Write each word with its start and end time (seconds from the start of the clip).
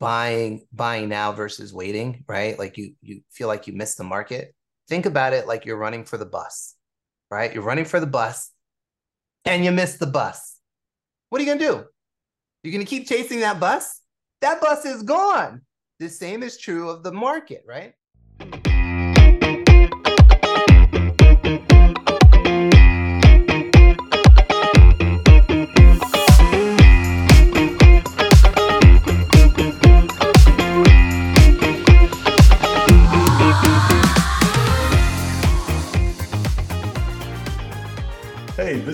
buying 0.00 0.66
buying 0.72 1.08
now 1.08 1.32
versus 1.32 1.72
waiting, 1.72 2.24
right? 2.28 2.58
Like 2.58 2.76
you 2.76 2.94
you 3.00 3.22
feel 3.30 3.48
like 3.48 3.66
you 3.66 3.72
missed 3.72 3.98
the 3.98 4.04
market. 4.04 4.54
Think 4.88 5.06
about 5.06 5.32
it 5.32 5.46
like 5.46 5.64
you're 5.64 5.78
running 5.78 6.04
for 6.04 6.18
the 6.18 6.26
bus, 6.26 6.74
right? 7.30 7.52
You're 7.52 7.62
running 7.62 7.86
for 7.86 8.00
the 8.00 8.06
bus 8.06 8.50
and 9.44 9.64
you 9.64 9.72
miss 9.72 9.96
the 9.96 10.06
bus. 10.06 10.58
What 11.30 11.40
are 11.40 11.44
you 11.44 11.48
going 11.48 11.58
to 11.58 11.64
do? 11.64 11.84
You're 12.62 12.72
going 12.72 12.84
to 12.84 12.90
keep 12.90 13.08
chasing 13.08 13.40
that 13.40 13.60
bus? 13.60 14.00
That 14.40 14.60
bus 14.60 14.84
is 14.84 15.02
gone. 15.02 15.62
The 16.00 16.08
same 16.08 16.42
is 16.42 16.58
true 16.58 16.90
of 16.90 17.02
the 17.02 17.12
market, 17.12 17.64
right? 17.66 17.94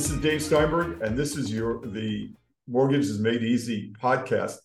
This 0.00 0.12
is 0.12 0.20
Dave 0.22 0.42
Steinberg, 0.42 1.02
and 1.02 1.14
this 1.14 1.36
is 1.36 1.52
your 1.52 1.86
the 1.86 2.32
Mortgages 2.66 3.18
Made 3.18 3.42
Easy 3.42 3.92
podcast. 4.02 4.56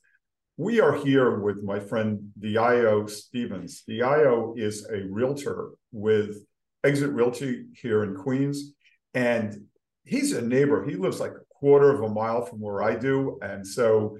We 0.55 0.79
are 0.79 0.95
here 0.95 1.39
with 1.41 1.61
my 1.61 1.77
friend 1.77 2.31
Diallo 2.39 3.09
Stevens. 3.09 3.83
Diallo 3.85 4.57
is 4.57 4.87
a 4.89 5.03
realtor 5.09 5.71
with 5.91 6.37
Exit 6.85 7.09
Realty 7.09 7.65
here 7.73 8.05
in 8.05 8.15
Queens, 8.15 8.75
and 9.13 9.65
he's 10.05 10.31
a 10.31 10.41
neighbor. 10.41 10.85
He 10.85 10.95
lives 10.95 11.19
like 11.19 11.33
a 11.33 11.53
quarter 11.53 11.93
of 11.93 12.09
a 12.09 12.13
mile 12.13 12.45
from 12.45 12.61
where 12.61 12.81
I 12.81 12.95
do, 12.95 13.37
and 13.41 13.67
so 13.67 14.17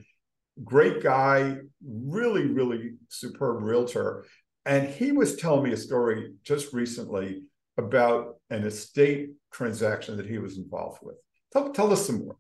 great 0.66 1.02
guy, 1.02 1.60
really, 1.82 2.48
really 2.48 2.96
superb 3.08 3.64
realtor. 3.64 4.26
And 4.66 4.86
he 4.86 5.14
was 5.14 5.38
telling 5.38 5.64
me 5.64 5.72
a 5.72 5.78
story 5.78 6.34
just 6.44 6.74
recently 6.74 7.44
about 7.78 8.36
an 8.50 8.64
estate 8.64 9.32
transaction 9.52 10.18
that 10.18 10.26
he 10.26 10.38
was 10.38 10.58
involved 10.58 11.00
with. 11.02 11.18
Tell, 11.52 11.72
tell 11.72 11.92
us 11.92 12.06
some 12.06 12.20
more. 12.20 12.38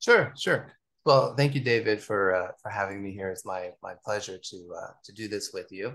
Sure, 0.00 0.32
sure. 0.36 0.72
Well, 1.04 1.34
thank 1.34 1.54
you, 1.54 1.60
David, 1.60 2.00
for 2.00 2.34
uh, 2.34 2.48
for 2.62 2.68
having 2.68 3.02
me 3.02 3.12
here. 3.12 3.28
It's 3.30 3.44
my 3.44 3.70
my 3.82 3.94
pleasure 4.04 4.38
to 4.38 4.74
uh, 4.76 4.92
to 5.04 5.12
do 5.12 5.26
this 5.26 5.50
with 5.52 5.72
you. 5.72 5.94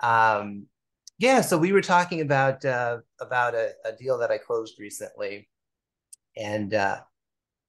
Um, 0.00 0.66
yeah, 1.18 1.40
so 1.40 1.56
we 1.56 1.72
were 1.72 1.80
talking 1.80 2.20
about 2.20 2.64
uh, 2.64 2.98
about 3.20 3.54
a, 3.54 3.70
a 3.86 3.92
deal 3.92 4.18
that 4.18 4.30
I 4.30 4.36
closed 4.36 4.78
recently, 4.78 5.48
and 6.36 6.74
uh, 6.74 6.98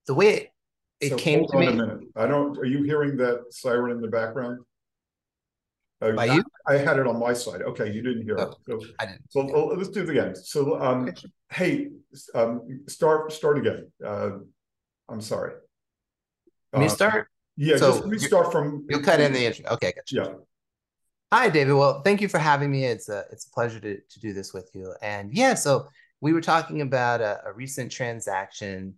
the 0.07 0.13
way 0.13 0.33
it, 0.33 0.51
it 0.99 1.09
so 1.11 1.15
came 1.15 1.47
to 1.47 1.57
me. 1.57 1.67
a 1.67 1.71
minute. 1.71 1.99
I 2.15 2.27
don't. 2.27 2.57
Are 2.57 2.65
you 2.65 2.83
hearing 2.83 3.15
that 3.17 3.45
siren 3.51 3.91
in 3.91 4.01
the 4.01 4.09
background? 4.09 4.59
By 6.13 6.25
you? 6.25 6.43
I 6.67 6.77
had 6.77 6.99
it 6.99 7.07
on 7.07 7.19
my 7.19 7.33
side. 7.33 7.61
Okay, 7.61 7.91
you 7.91 8.01
didn't 8.01 8.23
hear 8.23 8.37
oh, 8.39 8.43
it. 8.43 8.55
So, 8.67 8.79
I 8.99 9.05
didn't. 9.05 9.21
So 9.29 9.47
yeah. 9.47 9.75
let's 9.75 9.89
do 9.89 10.03
it 10.03 10.09
again. 10.09 10.35
So, 10.35 10.81
um, 10.81 11.11
hey, 11.49 11.89
um, 12.33 12.83
start 12.87 13.31
start 13.31 13.57
again. 13.57 13.91
Uh, 14.05 14.31
I'm 15.09 15.21
sorry. 15.21 15.53
Me 16.73 16.85
uh, 16.85 16.89
start? 16.89 17.27
Yeah, 17.57 17.77
so 17.77 17.91
just 17.91 18.05
me 18.05 18.17
start 18.17 18.51
from. 18.51 18.85
You'll 18.89 19.01
cut 19.01 19.21
in 19.21 19.31
the 19.33 19.45
intro. 19.45 19.65
Okay, 19.71 19.93
gotcha. 19.95 20.15
Yeah. 20.15 20.33
Hi, 21.31 21.49
David. 21.49 21.73
Well, 21.73 22.01
thank 22.01 22.21
you 22.21 22.27
for 22.27 22.37
having 22.37 22.71
me. 22.71 22.85
It's 22.85 23.09
a 23.09 23.25
it's 23.31 23.45
a 23.45 23.51
pleasure 23.51 23.79
to 23.79 23.99
to 23.99 24.19
do 24.19 24.33
this 24.33 24.53
with 24.53 24.69
you. 24.73 24.93
And 25.01 25.33
yeah, 25.33 25.53
so 25.53 25.87
we 26.21 26.33
were 26.33 26.41
talking 26.41 26.81
about 26.81 27.21
a, 27.21 27.41
a 27.45 27.53
recent 27.53 27.91
transaction 27.91 28.95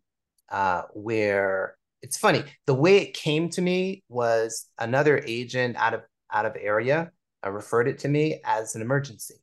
uh, 0.49 0.83
where 0.93 1.77
it's 2.01 2.17
funny. 2.17 2.43
The 2.65 2.73
way 2.73 2.97
it 2.97 3.13
came 3.13 3.49
to 3.49 3.61
me 3.61 4.03
was 4.09 4.65
another 4.77 5.21
agent 5.25 5.75
out 5.77 5.93
of 5.93 6.01
out 6.31 6.45
of 6.45 6.55
area 6.59 7.11
uh, 7.45 7.51
referred 7.51 7.87
it 7.87 7.99
to 7.99 8.07
me 8.07 8.41
as 8.45 8.75
an 8.75 8.81
emergency. 8.81 9.35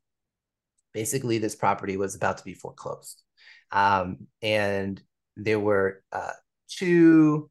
Basically, 0.92 1.38
this 1.38 1.56
property 1.56 1.96
was 1.96 2.14
about 2.14 2.38
to 2.38 2.44
be 2.44 2.54
foreclosed. 2.54 3.22
Um, 3.72 4.26
and 4.42 5.02
there 5.36 5.58
were 5.58 6.02
uh, 6.12 6.30
two, 6.68 7.50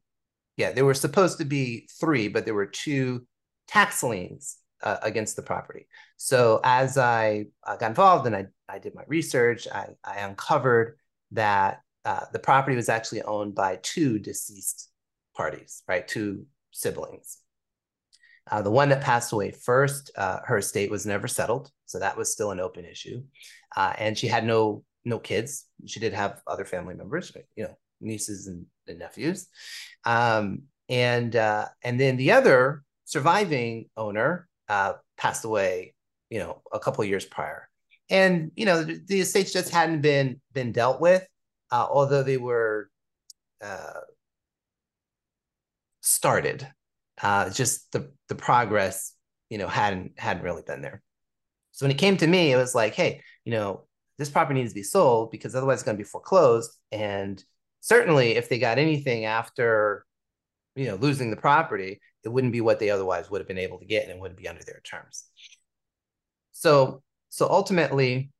yeah, 0.56 0.72
there 0.72 0.84
were 0.84 0.94
supposed 0.94 1.38
to 1.38 1.44
be 1.44 1.88
three, 2.00 2.28
but 2.28 2.44
there 2.44 2.54
were 2.54 2.66
two 2.66 3.26
tax 3.68 4.02
liens 4.02 4.58
uh, 4.82 4.98
against 5.02 5.36
the 5.36 5.42
property. 5.42 5.86
So 6.16 6.60
as 6.64 6.96
I 6.96 7.46
uh, 7.66 7.76
got 7.76 7.90
involved 7.90 8.26
and 8.26 8.36
I, 8.36 8.46
I 8.68 8.78
did 8.78 8.94
my 8.94 9.04
research, 9.06 9.66
I, 9.70 9.88
I 10.04 10.20
uncovered 10.20 10.98
that 11.32 11.80
uh, 12.04 12.26
the 12.32 12.38
property 12.38 12.76
was 12.76 12.88
actually 12.88 13.22
owned 13.22 13.54
by 13.54 13.78
two 13.82 14.18
deceased 14.18 14.90
parties, 15.36 15.82
right? 15.88 16.06
Two 16.06 16.46
siblings. 16.70 17.38
Uh, 18.50 18.60
the 18.60 18.70
one 18.70 18.90
that 18.90 19.00
passed 19.00 19.32
away 19.32 19.50
first, 19.50 20.10
uh, 20.16 20.40
her 20.44 20.58
estate 20.58 20.90
was 20.90 21.06
never 21.06 21.26
settled, 21.26 21.70
so 21.86 21.98
that 21.98 22.16
was 22.16 22.30
still 22.30 22.50
an 22.50 22.60
open 22.60 22.84
issue, 22.84 23.22
uh, 23.76 23.94
and 23.98 24.18
she 24.18 24.26
had 24.26 24.44
no 24.44 24.84
no 25.06 25.18
kids. 25.18 25.66
She 25.86 26.00
did 26.00 26.12
have 26.12 26.40
other 26.46 26.64
family 26.64 26.94
members, 26.94 27.32
you 27.56 27.64
know, 27.64 27.76
nieces 28.00 28.46
and, 28.46 28.66
and 28.86 28.98
nephews, 28.98 29.48
um, 30.04 30.62
and 30.90 31.34
uh, 31.34 31.66
and 31.82 31.98
then 31.98 32.16
the 32.16 32.32
other 32.32 32.82
surviving 33.06 33.88
owner 33.96 34.46
uh, 34.68 34.94
passed 35.16 35.44
away, 35.44 35.94
you 36.28 36.38
know, 36.38 36.60
a 36.70 36.78
couple 36.78 37.02
years 37.04 37.24
prior, 37.24 37.68
and 38.10 38.50
you 38.56 38.66
know 38.66 38.84
the, 38.84 39.00
the, 39.06 39.20
estates 39.20 39.54
just 39.54 39.70
hadn't 39.70 40.02
been 40.02 40.38
been 40.52 40.70
dealt 40.70 41.00
with, 41.00 41.26
uh, 41.70 41.86
although 41.90 42.22
they 42.22 42.36
were 42.36 42.90
started 46.02 46.68
uh, 47.24 47.48
just 47.48 47.90
the 47.92 48.12
the 48.28 48.34
progress, 48.34 49.14
you 49.48 49.56
know, 49.56 49.66
hadn't 49.66 50.12
hadn't 50.18 50.44
really 50.44 50.62
been 50.62 50.82
there. 50.82 51.02
So 51.72 51.86
when 51.86 51.90
it 51.90 51.98
came 51.98 52.18
to 52.18 52.26
me, 52.26 52.52
it 52.52 52.56
was 52.56 52.74
like, 52.74 52.94
hey, 52.94 53.22
you 53.44 53.52
know, 53.52 53.86
this 54.18 54.28
property 54.28 54.60
needs 54.60 54.72
to 54.72 54.78
be 54.78 54.82
sold 54.82 55.30
because 55.30 55.54
otherwise 55.54 55.76
it's 55.76 55.84
going 55.84 55.96
to 55.96 56.02
be 56.02 56.08
foreclosed. 56.08 56.70
And 56.92 57.42
certainly, 57.80 58.32
if 58.32 58.50
they 58.50 58.58
got 58.58 58.78
anything 58.78 59.24
after, 59.24 60.04
you 60.76 60.84
know, 60.84 60.96
losing 60.96 61.30
the 61.30 61.36
property, 61.38 61.98
it 62.24 62.28
wouldn't 62.28 62.52
be 62.52 62.60
what 62.60 62.78
they 62.78 62.90
otherwise 62.90 63.30
would 63.30 63.40
have 63.40 63.48
been 63.48 63.58
able 63.58 63.78
to 63.78 63.86
get, 63.86 64.02
and 64.02 64.12
it 64.12 64.20
wouldn't 64.20 64.38
be 64.38 64.46
under 64.46 64.62
their 64.62 64.80
terms. 64.84 65.24
So, 66.52 67.02
so 67.30 67.48
ultimately, 67.48 68.30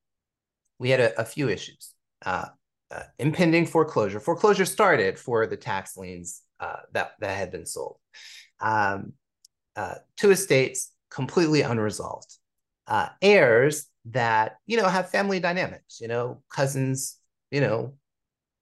we 0.78 0.90
had 0.90 1.00
a, 1.00 1.18
a 1.20 1.24
few 1.24 1.48
issues. 1.48 1.94
Uh, 2.24 2.46
uh, 2.90 3.02
impending 3.18 3.64
foreclosure. 3.64 4.20
Foreclosure 4.20 4.66
started 4.66 5.18
for 5.18 5.46
the 5.46 5.56
tax 5.56 5.96
liens 5.96 6.42
uh, 6.60 6.80
that 6.92 7.12
that 7.20 7.36
had 7.36 7.50
been 7.50 7.66
sold 7.66 7.96
um, 8.64 9.12
uh, 9.76 9.96
two 10.16 10.30
estates 10.30 10.92
completely 11.10 11.60
unresolved, 11.60 12.38
uh, 12.86 13.08
heirs 13.20 13.86
that 14.06 14.56
you 14.66 14.76
know 14.76 14.88
have 14.88 15.10
family 15.10 15.38
dynamics, 15.38 16.00
you 16.00 16.08
know, 16.08 16.42
cousins, 16.48 17.18
you 17.50 17.60
know, 17.60 17.94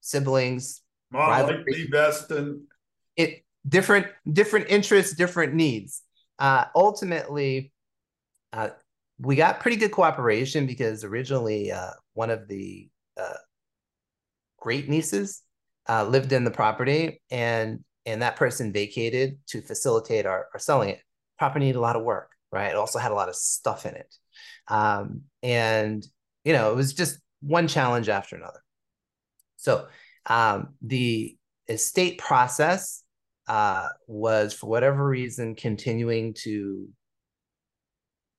siblings, 0.01 0.83
Mom 1.11 1.63
me 1.67 1.87
best, 1.91 2.31
and 2.31 2.63
it 3.17 3.45
different 3.69 4.07
different 4.31 4.69
interests, 4.69 5.15
different 5.15 5.55
needs. 5.55 6.03
Uh, 6.39 6.65
ultimately, 6.75 7.73
uh, 8.53 8.71
we 9.19 9.37
got 9.37 9.61
pretty 9.61 9.77
good 9.77 9.93
cooperation 9.93 10.67
because 10.67 11.05
originally 11.05 11.71
uh, 11.71 11.91
one 12.15 12.31
of 12.31 12.49
the 12.49 12.89
uh, 13.17 13.35
great 14.59 14.89
nieces 14.89 15.43
uh, 15.89 16.05
lived 16.05 16.33
in 16.33 16.45
the 16.45 16.51
property, 16.51 17.21
and 17.31 17.85
and 18.07 18.23
that 18.23 18.37
person 18.37 18.73
vacated 18.73 19.39
to 19.49 19.63
facilitate 19.63 20.27
our, 20.27 20.47
our 20.53 20.61
selling 20.61 20.91
it. 20.91 21.01
Property 21.39 21.67
needed 21.67 21.79
a 21.79 21.81
lot 21.81 21.97
of 21.97 22.03
work, 22.03 22.33
right? 22.51 22.71
It 22.71 22.77
also 22.77 22.99
had 22.99 23.13
a 23.13 23.15
lot 23.17 23.29
of 23.29 23.37
stuff 23.37 23.87
in 23.87 23.95
it. 23.95 24.15
Um, 24.69 25.23
and, 25.43 26.07
you 26.45 26.53
know, 26.53 26.71
it 26.73 26.77
was 26.77 26.93
just 26.93 27.19
one 27.41 27.69
challenge 27.69 28.09
after 28.09 28.37
another. 28.37 28.63
So 29.57 29.87
um, 30.27 30.75
the 30.83 31.37
estate 31.69 32.19
process 32.19 33.03
uh, 33.49 33.89
was, 34.07 34.55
for 34.55 34.69
whatever 34.69 35.05
reason, 35.05 35.55
continuing 35.55 36.35
to 36.43 36.89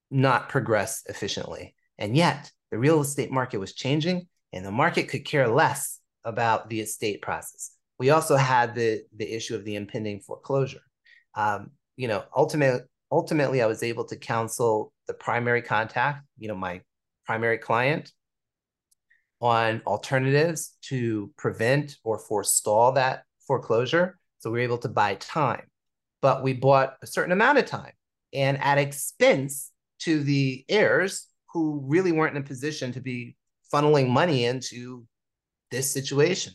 not 0.09 0.49
progress 0.49 1.03
efficiently. 1.07 1.75
And 1.97 2.15
yet, 2.15 2.51
the 2.71 2.77
real 2.77 3.01
estate 3.01 3.31
market 3.31 3.59
was 3.59 3.73
changing, 3.73 4.27
and 4.51 4.65
the 4.65 4.71
market 4.71 5.09
could 5.09 5.25
care 5.25 5.47
less 5.47 5.99
about 6.23 6.69
the 6.69 6.79
estate 6.79 7.21
process 7.21 7.72
we 7.99 8.09
also 8.09 8.35
had 8.35 8.75
the 8.75 9.03
the 9.15 9.31
issue 9.31 9.55
of 9.55 9.65
the 9.65 9.75
impending 9.75 10.19
foreclosure. 10.19 10.81
Um, 11.35 11.71
you 11.95 12.07
know, 12.07 12.23
ultimately, 12.35 12.81
ultimately, 13.11 13.61
I 13.61 13.67
was 13.67 13.83
able 13.83 14.05
to 14.05 14.15
counsel 14.15 14.91
the 15.07 15.13
primary 15.13 15.61
contact, 15.61 16.25
you 16.37 16.47
know, 16.47 16.55
my 16.55 16.81
primary 17.25 17.57
client, 17.57 18.11
on 19.39 19.81
alternatives 19.85 20.77
to 20.83 21.31
prevent 21.37 21.97
or 22.03 22.17
forestall 22.17 22.93
that 22.93 23.23
foreclosure. 23.45 24.17
So 24.39 24.49
we 24.49 24.59
were 24.59 24.63
able 24.63 24.77
to 24.79 24.89
buy 24.89 25.15
time, 25.15 25.67
but 26.21 26.43
we 26.43 26.53
bought 26.53 26.95
a 27.01 27.07
certain 27.07 27.31
amount 27.31 27.57
of 27.57 27.65
time 27.65 27.91
and 28.33 28.57
at 28.61 28.77
expense 28.77 29.71
to 29.99 30.23
the 30.23 30.65
heirs 30.67 31.27
who 31.53 31.81
really 31.85 32.11
weren't 32.11 32.35
in 32.35 32.41
a 32.41 32.45
position 32.45 32.91
to 32.93 32.99
be 33.01 33.35
funneling 33.73 34.09
money 34.09 34.45
into 34.45 35.05
this 35.71 35.91
situation. 35.91 36.53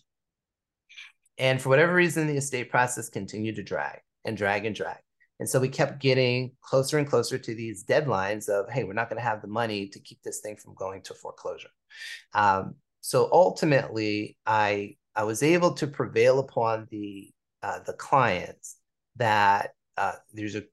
And 1.39 1.61
for 1.61 1.69
whatever 1.69 1.95
reason, 1.95 2.27
the 2.27 2.37
estate 2.37 2.71
process 2.71 3.09
continued 3.09 3.57
to 3.57 3.63
drag 3.63 4.01
and 4.25 4.37
drag 4.37 4.67
and 4.67 4.75
drag. 4.75 4.99
And 5.41 5.49
so 5.49 5.61
we 5.61 5.69
kept 5.69 6.01
getting 6.01 6.53
closer 6.63 6.99
and 6.99 7.09
closer 7.09 7.39
to 7.39 7.55
these 7.55 7.85
deadlines 7.85 8.49
of, 8.49 8.69
hey, 8.69 8.83
we're 8.83 8.93
not 8.93 9.09
going 9.09 9.21
to 9.21 9.29
have 9.29 9.41
the 9.41 9.49
money 9.49 9.89
to 9.89 10.01
keep 10.01 10.21
this 10.23 10.41
thing 10.41 10.57
from 10.57 10.75
going 10.75 11.03
to 11.03 11.15
foreclosure. 11.15 11.69
Um, 12.35 12.75
so 13.01 13.29
ultimately, 13.33 14.37
I 14.47 14.97
I 15.15 15.25
was 15.25 15.43
able 15.43 15.75
to 15.75 15.87
prevail 15.87 16.41
upon 16.41 16.89
the 16.91 17.31
uh, 17.63 17.81
the 17.87 17.93
clients 17.93 18.77
that 19.17 19.71
uh, 19.97 20.15
there's 20.33 20.57
a 20.57 20.65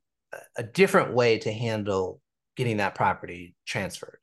a 0.57 0.63
different 0.63 1.13
way 1.13 1.38
to 1.39 1.51
handle 1.51 2.19
getting 2.57 2.77
that 2.77 2.95
property 2.95 3.56
transferred, 3.65 4.19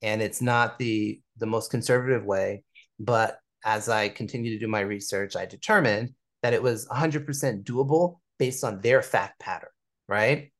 and 0.00 0.22
it's 0.22 0.40
not 0.40 0.78
the 0.78 1.20
the 1.36 1.46
most 1.46 1.70
conservative 1.70 2.24
way. 2.24 2.64
But 2.98 3.38
as 3.64 3.88
I 3.88 4.08
continued 4.08 4.58
to 4.58 4.58
do 4.58 4.70
my 4.70 4.80
research, 4.80 5.36
I 5.36 5.46
determined 5.46 6.14
that 6.42 6.54
it 6.54 6.62
was 6.62 6.86
100% 6.88 7.64
doable 7.64 8.18
based 8.38 8.64
on 8.64 8.80
their 8.80 9.02
fact 9.02 9.38
pattern 9.38 9.68
right? 10.12 10.52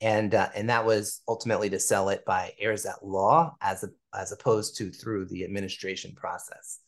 And 0.00 0.34
uh, 0.34 0.48
and 0.56 0.68
that 0.68 0.84
was 0.84 1.22
ultimately 1.28 1.70
to 1.70 1.78
sell 1.78 2.08
it 2.08 2.24
by 2.24 2.52
heirs 2.58 2.84
at 2.86 3.04
law 3.06 3.54
as 3.60 3.84
a, 3.84 3.88
as 4.18 4.32
opposed 4.32 4.76
to 4.78 4.90
through 4.90 5.26
the 5.26 5.44
administration 5.44 6.12
process. 6.16 6.80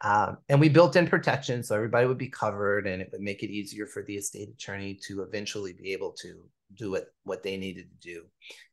Um, 0.00 0.38
and 0.48 0.58
we 0.58 0.70
built 0.70 0.96
in 0.96 1.06
protection 1.06 1.62
so 1.62 1.74
everybody 1.74 2.06
would 2.06 2.16
be 2.16 2.30
covered, 2.30 2.86
and 2.86 3.02
it 3.02 3.10
would 3.12 3.20
make 3.20 3.42
it 3.42 3.50
easier 3.50 3.86
for 3.86 4.02
the 4.02 4.16
estate 4.16 4.48
attorney 4.48 4.98
to 5.06 5.20
eventually 5.20 5.74
be 5.74 5.92
able 5.92 6.12
to 6.22 6.48
do 6.74 6.92
what 6.92 7.08
what 7.24 7.42
they 7.42 7.58
needed 7.58 7.86
to 7.90 8.08
do. 8.08 8.22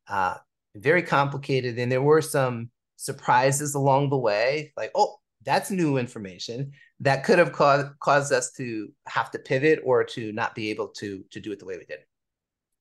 Uh, 0.08 0.36
very 0.76 1.04
complicated, 1.04 1.78
and 1.78 1.92
there 1.92 2.02
were 2.02 2.22
some 2.22 2.70
surprises 2.96 3.76
along 3.76 4.10
the 4.10 4.18
way, 4.18 4.72
like 4.78 4.92
oh 4.96 5.18
that's 5.44 5.72
new 5.72 5.98
information 5.98 6.72
that 7.00 7.24
could 7.24 7.40
have 7.40 7.52
caused 7.52 7.88
caused 8.00 8.32
us 8.32 8.52
to 8.54 8.90
have 9.08 9.32
to 9.32 9.40
pivot 9.40 9.80
or 9.84 10.04
to 10.04 10.32
not 10.32 10.56
be 10.56 10.70
able 10.70 10.90
to 10.90 11.24
to 11.32 11.40
do 11.40 11.52
it 11.52 11.60
the 11.60 11.66
way 11.66 11.78
we 11.78 11.86
did. 11.86 12.00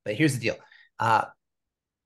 But 0.04 0.14
here's 0.14 0.34
the 0.34 0.40
deal. 0.40 0.56
Uh, 0.98 1.24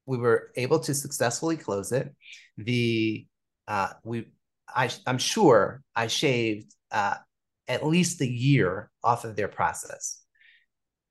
we 0.07 0.19
were 0.19 0.51
able 0.57 0.81
to 0.81 0.95
successfully 0.95 1.57
close 1.57 1.93
it. 1.93 2.15
The 2.57 3.27
uh, 3.67 3.89
we 4.05 4.27
I 4.69 4.91
I'm 5.07 5.19
sure 5.19 5.83
I 5.95 6.07
shaved 6.07 6.75
uh, 6.91 7.17
at 7.69 7.87
least 7.87 8.21
a 8.21 8.31
year 8.31 8.91
off 9.03 9.25
of 9.25 9.37
their 9.37 9.49
process, 9.49 10.21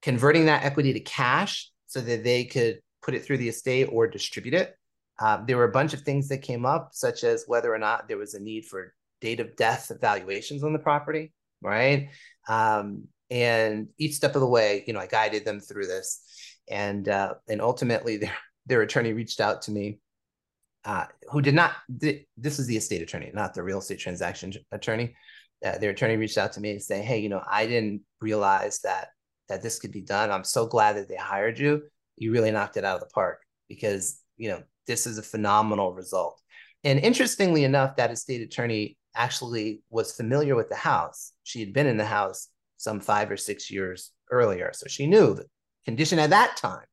converting 0.02 0.46
that 0.46 0.64
equity 0.64 0.94
to 0.94 1.00
cash 1.00 1.70
so 1.88 2.02
that 2.02 2.24
they 2.24 2.46
could 2.46 2.80
put 3.02 3.14
it 3.14 3.26
through 3.26 3.38
the 3.38 3.50
estate 3.50 3.90
or 3.92 4.08
distribute 4.08 4.54
it. 4.54 4.76
Um, 5.20 5.46
there 5.46 5.58
were 5.58 5.66
a 5.66 5.72
bunch 5.72 5.94
of 5.94 6.02
things 6.02 6.28
that 6.30 6.40
came 6.40 6.66
up, 6.66 6.90
such 6.94 7.24
as 7.24 7.44
whether 7.46 7.74
or 7.74 7.78
not 7.78 8.08
there 8.08 8.18
was 8.18 8.34
a 8.34 8.40
need 8.40 8.66
for 8.66 8.94
date 9.24 9.40
of 9.40 9.56
death 9.56 9.90
evaluations 9.90 10.64
on 10.66 10.74
the 10.74 10.80
property, 10.80 11.32
right? 11.62 12.10
Um, 12.50 13.06
and 13.32 13.88
each 13.98 14.16
step 14.16 14.36
of 14.36 14.42
the 14.42 14.48
way, 14.48 14.84
you 14.86 14.92
know, 14.92 15.00
I 15.00 15.08
guided 15.08 15.46
them 15.46 15.62
through 15.62 15.88
this 15.88 16.22
and 16.70 17.08
uh, 17.08 17.36
and 17.48 17.62
ultimately 17.62 18.18
their 18.24 18.38
their 18.66 18.82
attorney 18.82 19.14
reached 19.14 19.40
out 19.40 19.64
to 19.64 19.72
me, 19.72 20.00
uh, 20.86 21.06
who 21.32 21.42
did 21.42 21.56
not. 21.56 21.72
this 21.90 22.60
is 22.60 22.68
the 22.68 22.78
estate 22.78 23.02
attorney, 23.02 23.32
not 23.34 23.54
the 23.54 23.64
real 23.64 23.80
estate 23.80 24.00
transaction 24.00 24.54
attorney. 24.72 25.16
Uh, 25.66 25.78
their 25.78 25.92
attorney 25.92 26.18
reached 26.18 26.38
out 26.38 26.52
to 26.54 26.60
me 26.60 26.72
and 26.72 26.84
say, 26.84 27.02
"Hey, 27.02 27.20
you 27.20 27.30
know, 27.30 27.42
I 27.50 27.66
didn't 27.66 28.02
realize 28.20 28.80
that 28.82 29.08
that 29.48 29.62
this 29.62 29.80
could 29.80 29.92
be 29.92 30.02
done. 30.02 30.32
I'm 30.32 30.44
so 30.44 30.66
glad 30.66 30.98
that 30.98 31.08
they 31.08 31.16
hired 31.16 31.58
you. 31.60 31.84
You 32.18 32.34
really 32.34 32.52
knocked 32.52 32.76
it 32.76 32.84
out 32.84 32.96
of 32.96 33.08
the 33.08 33.14
park 33.14 33.40
because 33.70 34.20
you 34.36 34.50
know 34.50 34.62
this 34.86 35.08
is 35.08 35.18
a 35.18 35.24
phenomenal 35.24 35.94
result." 35.94 36.42
And 36.84 37.00
interestingly 37.00 37.64
enough, 37.64 37.96
that 37.96 38.12
estate 38.12 38.42
attorney 38.42 38.98
actually 39.16 39.82
was 39.90 40.16
familiar 40.16 40.56
with 40.56 40.70
the 40.70 40.76
house. 40.76 41.34
She 41.44 41.60
had 41.60 41.74
been 41.74 41.88
in 41.88 41.98
the 41.98 42.06
house 42.06 42.50
some 42.78 43.00
five 43.00 43.32
or 43.32 43.38
six 43.38 43.72
years 43.72 44.12
earlier, 44.32 44.72
so 44.74 44.88
she 44.88 45.08
knew 45.08 45.36
the 45.36 45.46
condition 45.86 46.20
at 46.20 46.32
that 46.32 46.58
time. 46.58 46.86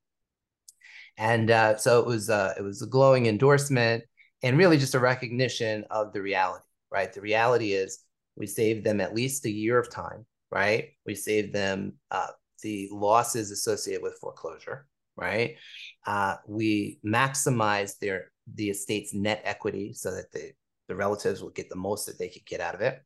And 1.16 1.50
uh, 1.50 1.76
so 1.76 2.00
it 2.00 2.06
was 2.06 2.30
uh, 2.30 2.54
it 2.58 2.62
was 2.62 2.82
a 2.82 2.86
glowing 2.86 3.26
endorsement 3.26 4.04
and 4.42 4.56
really 4.56 4.78
just 4.78 4.94
a 4.94 5.00
recognition 5.00 5.84
of 5.90 6.12
the 6.12 6.22
reality, 6.22 6.64
right? 6.90 7.12
The 7.12 7.20
reality 7.20 7.72
is 7.72 8.04
we 8.36 8.46
saved 8.46 8.84
them 8.84 9.00
at 9.00 9.14
least 9.14 9.44
a 9.44 9.50
year 9.50 9.78
of 9.78 9.90
time, 9.90 10.24
right? 10.50 10.90
We 11.04 11.14
saved 11.14 11.54
them 11.54 11.94
uh, 12.10 12.28
the 12.62 12.88
losses 12.90 13.50
associated 13.50 14.02
with 14.02 14.18
foreclosure, 14.20 14.86
right? 15.16 15.56
Uh, 16.06 16.36
we 16.46 17.00
maximized 17.04 17.98
their 17.98 18.32
the 18.54 18.70
estate's 18.70 19.14
net 19.14 19.42
equity 19.44 19.92
so 19.92 20.10
that 20.12 20.32
the 20.32 20.52
the 20.90 20.96
relatives 20.96 21.40
will 21.40 21.50
get 21.50 21.70
the 21.70 21.76
most 21.76 22.06
that 22.06 22.18
they 22.18 22.28
could 22.28 22.44
get 22.44 22.60
out 22.60 22.74
of 22.74 22.80
it, 22.80 23.00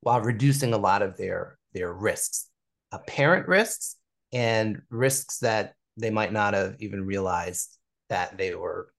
while 0.00 0.20
reducing 0.20 0.72
a 0.72 0.78
lot 0.78 1.02
of 1.02 1.16
their 1.16 1.58
their 1.74 1.92
risks, 1.92 2.48
apparent 2.90 3.46
risks, 3.46 3.96
and 4.32 4.80
risks 4.90 5.38
that 5.38 5.74
they 5.98 6.10
might 6.10 6.32
not 6.32 6.54
have 6.54 6.76
even 6.80 7.06
realized 7.06 7.76
that 8.08 8.38
they 8.38 8.54
were 8.54 8.92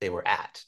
they 0.00 0.10
were 0.10 0.26
at. 0.26 0.62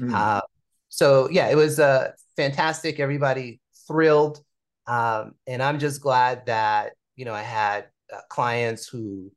Mm. 0.00 0.12
Uh, 0.12 0.42
so 0.88 1.30
yeah, 1.30 1.48
it 1.48 1.56
was 1.56 1.78
uh, 1.78 2.10
fantastic. 2.36 2.98
Everybody 2.98 3.60
thrilled, 3.86 4.40
um, 4.86 5.34
and 5.46 5.62
I'm 5.62 5.78
just 5.78 6.00
glad 6.00 6.46
that 6.46 6.94
you 7.14 7.24
know 7.24 7.34
I 7.34 7.42
had 7.42 7.86
uh, 8.12 8.20
clients 8.28 8.88
who 8.88 9.30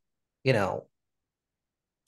you 0.44 0.54
know 0.54 0.88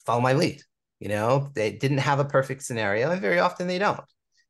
follow 0.06 0.22
my 0.22 0.34
lead. 0.34 0.62
You 1.00 1.10
know, 1.10 1.50
they 1.54 1.72
didn't 1.72 2.00
have 2.00 2.20
a 2.20 2.26
perfect 2.26 2.64
scenario, 2.64 3.12
and 3.12 3.22
very 3.22 3.40
often 3.40 3.68
they 3.68 3.78
don't. 3.78 4.02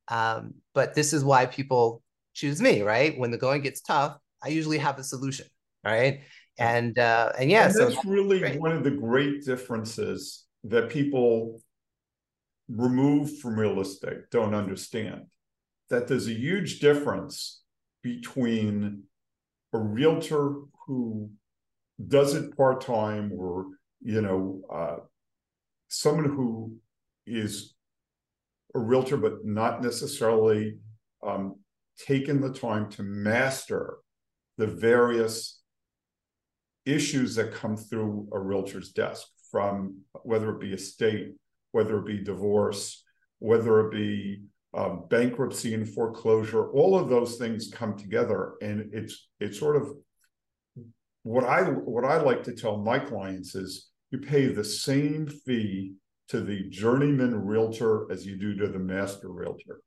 Um, 0.10 0.56
but 0.74 0.96
this 0.96 1.14
is 1.14 1.24
why 1.24 1.46
people 1.46 2.02
choose 2.34 2.62
me, 2.62 2.82
right? 2.82 3.18
When 3.18 3.32
the 3.32 3.38
going 3.38 3.62
gets 3.62 3.82
tough, 3.82 4.18
I 4.44 4.50
usually 4.50 4.78
have 4.78 4.98
a 4.98 5.04
solution, 5.04 5.48
right? 5.84 6.22
and 6.60 7.00
uh, 7.00 7.32
and 7.40 7.50
yeah, 7.50 7.66
and 7.66 7.74
so 7.74 7.90
that's 7.90 8.06
really 8.06 8.40
great. 8.40 8.60
one 8.60 8.72
of 8.72 8.84
the 8.84 8.92
great 8.92 9.46
differences 9.46 10.46
that 10.66 10.90
people 10.90 11.62
removed 12.68 13.40
from 13.40 13.58
real 13.58 13.80
estate 13.80 14.30
don't 14.30 14.54
understand 14.54 15.24
that 15.90 16.08
there's 16.08 16.28
a 16.28 16.34
huge 16.34 16.80
difference 16.80 17.62
between 18.04 19.04
a 19.74 19.80
realtor 19.80 20.56
who 20.86 21.32
does 22.08 22.36
it 22.36 22.56
part 22.56 22.82
time 22.82 23.32
or 23.36 23.68
you 24.02 24.22
know 24.22 24.62
uh, 24.72 24.98
someone 25.88 26.26
who 26.26 26.76
is 27.26 27.74
a 28.76 28.80
realtor 28.80 29.18
but 29.18 29.46
not 29.46 29.82
necessarily 29.82 30.78
um, 31.26 31.56
taken 31.98 32.42
the 32.42 32.54
time 32.54 32.90
to 32.92 33.04
master 33.04 33.98
the 34.58 34.68
various 34.68 35.62
issues 36.86 37.36
that 37.36 37.54
come 37.54 37.78
through 37.78 38.28
a 38.34 38.40
realtor's 38.40 38.92
desk 38.92 39.28
from 39.52 40.02
whether 40.24 40.52
it 40.52 40.60
be 40.60 40.74
estate, 40.74 41.34
whether 41.72 42.00
it 42.00 42.06
be 42.06 42.24
divorce, 42.24 43.04
whether 43.40 43.88
it 43.88 43.92
be 43.92 44.44
um, 44.74 45.06
bankruptcy 45.10 45.74
and 45.74 45.90
foreclosure, 45.90 46.70
all 46.72 46.98
of 46.98 47.10
those 47.10 47.38
things 47.38 47.72
come 47.74 47.98
together, 47.98 48.54
and 48.62 48.90
it's 48.94 49.30
it's 49.40 49.58
sort 49.58 49.76
of 49.76 49.92
what 51.24 51.44
I 51.44 51.64
what 51.64 52.06
I 52.06 52.22
like 52.22 52.44
to 52.44 52.54
tell 52.54 52.78
my 52.78 53.00
clients 53.00 53.56
is 53.56 53.90
you 54.12 54.20
pay 54.20 54.48
the 54.48 54.64
same 54.64 55.28
fee 55.28 55.94
to 56.30 56.42
the 56.42 56.70
journeyman 56.70 57.36
realtor 57.46 58.12
as 58.12 58.26
you 58.26 58.38
do 58.38 58.56
to 58.56 58.68
the 58.68 58.80
master 58.80 59.30
realtor, 59.30 59.82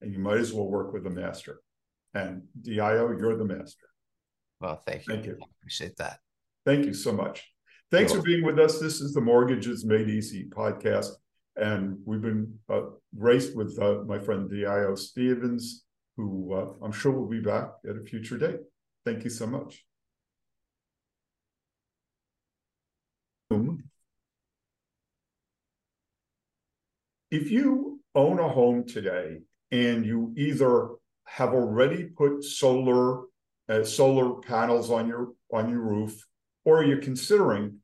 and 0.00 0.12
you 0.12 0.18
might 0.18 0.38
as 0.38 0.52
well 0.52 0.68
work 0.68 0.92
with 0.92 1.04
the 1.04 1.10
master. 1.10 1.60
And 2.14 2.42
Diallo, 2.62 3.18
you're 3.18 3.36
the 3.36 3.44
master. 3.44 3.86
Well, 4.60 4.76
thank 4.86 5.06
you. 5.06 5.14
Thank 5.14 5.26
you. 5.26 5.38
I 5.40 5.46
appreciate 5.60 5.96
that. 5.96 6.18
Thank 6.64 6.86
you 6.86 6.94
so 6.94 7.12
much. 7.12 7.46
Thanks 7.90 8.12
for 8.12 8.22
being 8.22 8.44
with 8.44 8.58
us. 8.58 8.78
This 8.78 9.00
is 9.00 9.12
the 9.14 9.20
Mortgages 9.20 9.84
Made 9.84 10.08
Easy 10.08 10.48
podcast. 10.50 11.10
And 11.56 11.98
we've 12.04 12.20
been 12.20 12.58
uh, 12.68 12.82
graced 13.18 13.56
with 13.56 13.78
uh, 13.80 14.04
my 14.06 14.18
friend 14.18 14.48
Diallo 14.48 14.96
Stevens, 14.96 15.84
who 16.16 16.54
uh, 16.54 16.84
I'm 16.84 16.92
sure 16.92 17.12
will 17.12 17.28
be 17.28 17.40
back 17.40 17.70
at 17.88 17.96
a 17.96 18.04
future 18.04 18.38
date. 18.38 18.60
Thank 19.04 19.24
you 19.24 19.30
so 19.30 19.46
much. 19.46 19.84
If 27.30 27.50
you 27.50 28.00
own 28.14 28.38
a 28.38 28.48
home 28.48 28.86
today 28.86 29.40
and 29.70 30.04
you 30.04 30.32
either 30.36 30.88
have 31.24 31.50
already 31.50 32.04
put 32.04 32.42
solar 32.42 33.24
uh, 33.68 33.84
solar 33.84 34.40
panels 34.40 34.90
on 34.90 35.08
your 35.08 35.32
on 35.52 35.68
your 35.68 35.80
roof 35.80 36.26
or 36.64 36.82
you're 36.84 37.02
considering, 37.02 37.80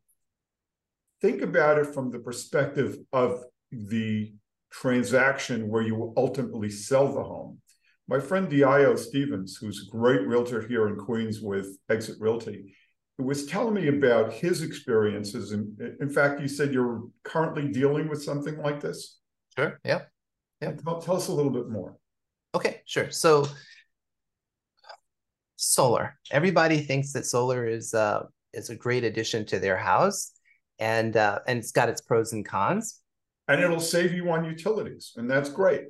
think 1.21 1.43
about 1.43 1.79
it 1.79 1.93
from 1.93 2.11
the 2.11 2.19
perspective 2.19 2.99
of 3.13 3.45
the 3.71 4.33
transaction 4.73 5.69
where 5.69 5.83
you 5.83 5.95
will 5.95 6.15
ultimately 6.17 6.71
sell 6.71 7.13
the 7.13 7.23
home. 7.23 7.61
My 8.09 8.21
friend 8.21 8.49
Diallo 8.49 8.99
Stevens, 8.99 9.57
who's 9.57 9.87
a 9.87 9.91
great 9.91 10.27
realtor 10.27 10.67
here 10.67 10.89
in 10.89 10.97
Queens 10.97 11.41
with 11.41 11.79
Exit 11.91 12.17
Realty, 12.19 12.75
was 13.19 13.47
telling 13.47 13.75
me 13.75 13.89
about 13.89 14.33
his 14.33 14.63
experiences. 14.63 15.53
And 15.53 15.79
in 16.01 16.09
fact, 16.09 16.41
you 16.41 16.49
said 16.49 16.73
you're 16.73 17.05
currently 17.23 17.69
dealing 17.69 18.09
with 18.09 18.23
something 18.23 18.59
like 18.59 18.81
this. 18.81 19.21
Sure. 19.59 19.81
Yeah. 19.85 20.03
Yeah. 20.61 20.73
Tell, 20.73 21.01
tell 21.01 21.17
us 21.17 21.29
a 21.29 21.33
little 21.33 21.53
bit 21.53 21.69
more. 21.69 21.97
Okay, 22.55 22.83
sure. 22.87 23.11
So 23.11 23.47
solar. 25.57 26.19
Everybody 26.31 26.81
thinks 26.81 27.13
that 27.13 27.27
solar 27.27 27.67
is 27.67 27.95
uh, 27.95 28.25
is 28.53 28.71
a 28.71 28.77
great 28.77 29.05
addition 29.05 29.45
to 29.47 29.59
their 29.59 29.77
house. 29.77 30.33
and 30.79 31.17
uh, 31.17 31.39
and 31.47 31.59
it's 31.59 31.73
got 31.73 31.89
its 31.89 32.01
pros 32.01 32.33
and 32.33 32.45
cons. 32.45 33.01
And 33.49 33.61
it'll 33.61 33.81
save 33.81 34.13
you 34.13 34.31
on 34.31 34.45
utilities, 34.45 35.13
and 35.17 35.31
that's 35.31 35.51
great. 35.51 35.83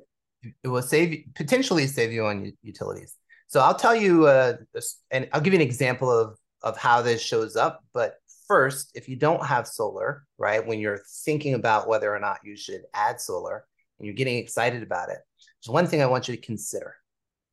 It 0.62 0.68
will 0.68 0.83
save 0.83 1.25
potentially 1.35 1.87
save 1.87 2.12
you 2.12 2.26
on 2.26 2.52
utilities. 2.62 3.16
So 3.47 3.61
I'll 3.61 3.76
tell 3.76 3.94
you, 3.94 4.26
uh, 4.26 4.56
and 5.11 5.28
I'll 5.33 5.40
give 5.40 5.52
you 5.52 5.61
an 5.61 5.66
example 5.66 6.11
of 6.11 6.37
of 6.62 6.76
how 6.76 7.02
this 7.02 7.23
shows 7.23 7.56
up. 7.56 7.85
But 7.92 8.16
first, 8.46 8.90
if 8.94 9.08
you 9.08 9.16
don't 9.16 9.44
have 9.44 9.66
solar, 9.66 10.24
right, 10.38 10.66
when 10.66 10.80
you're 10.80 11.02
thinking 11.24 11.54
about 11.54 11.88
whether 11.88 12.14
or 12.14 12.18
not 12.18 12.38
you 12.44 12.56
should 12.56 12.82
add 12.94 13.20
solar, 13.20 13.64
and 13.98 14.06
you're 14.06 14.14
getting 14.14 14.38
excited 14.38 14.82
about 14.82 15.08
it, 15.08 15.18
there's 15.38 15.72
one 15.72 15.86
thing 15.86 16.02
I 16.02 16.06
want 16.06 16.28
you 16.28 16.36
to 16.36 16.40
consider. 16.40 16.96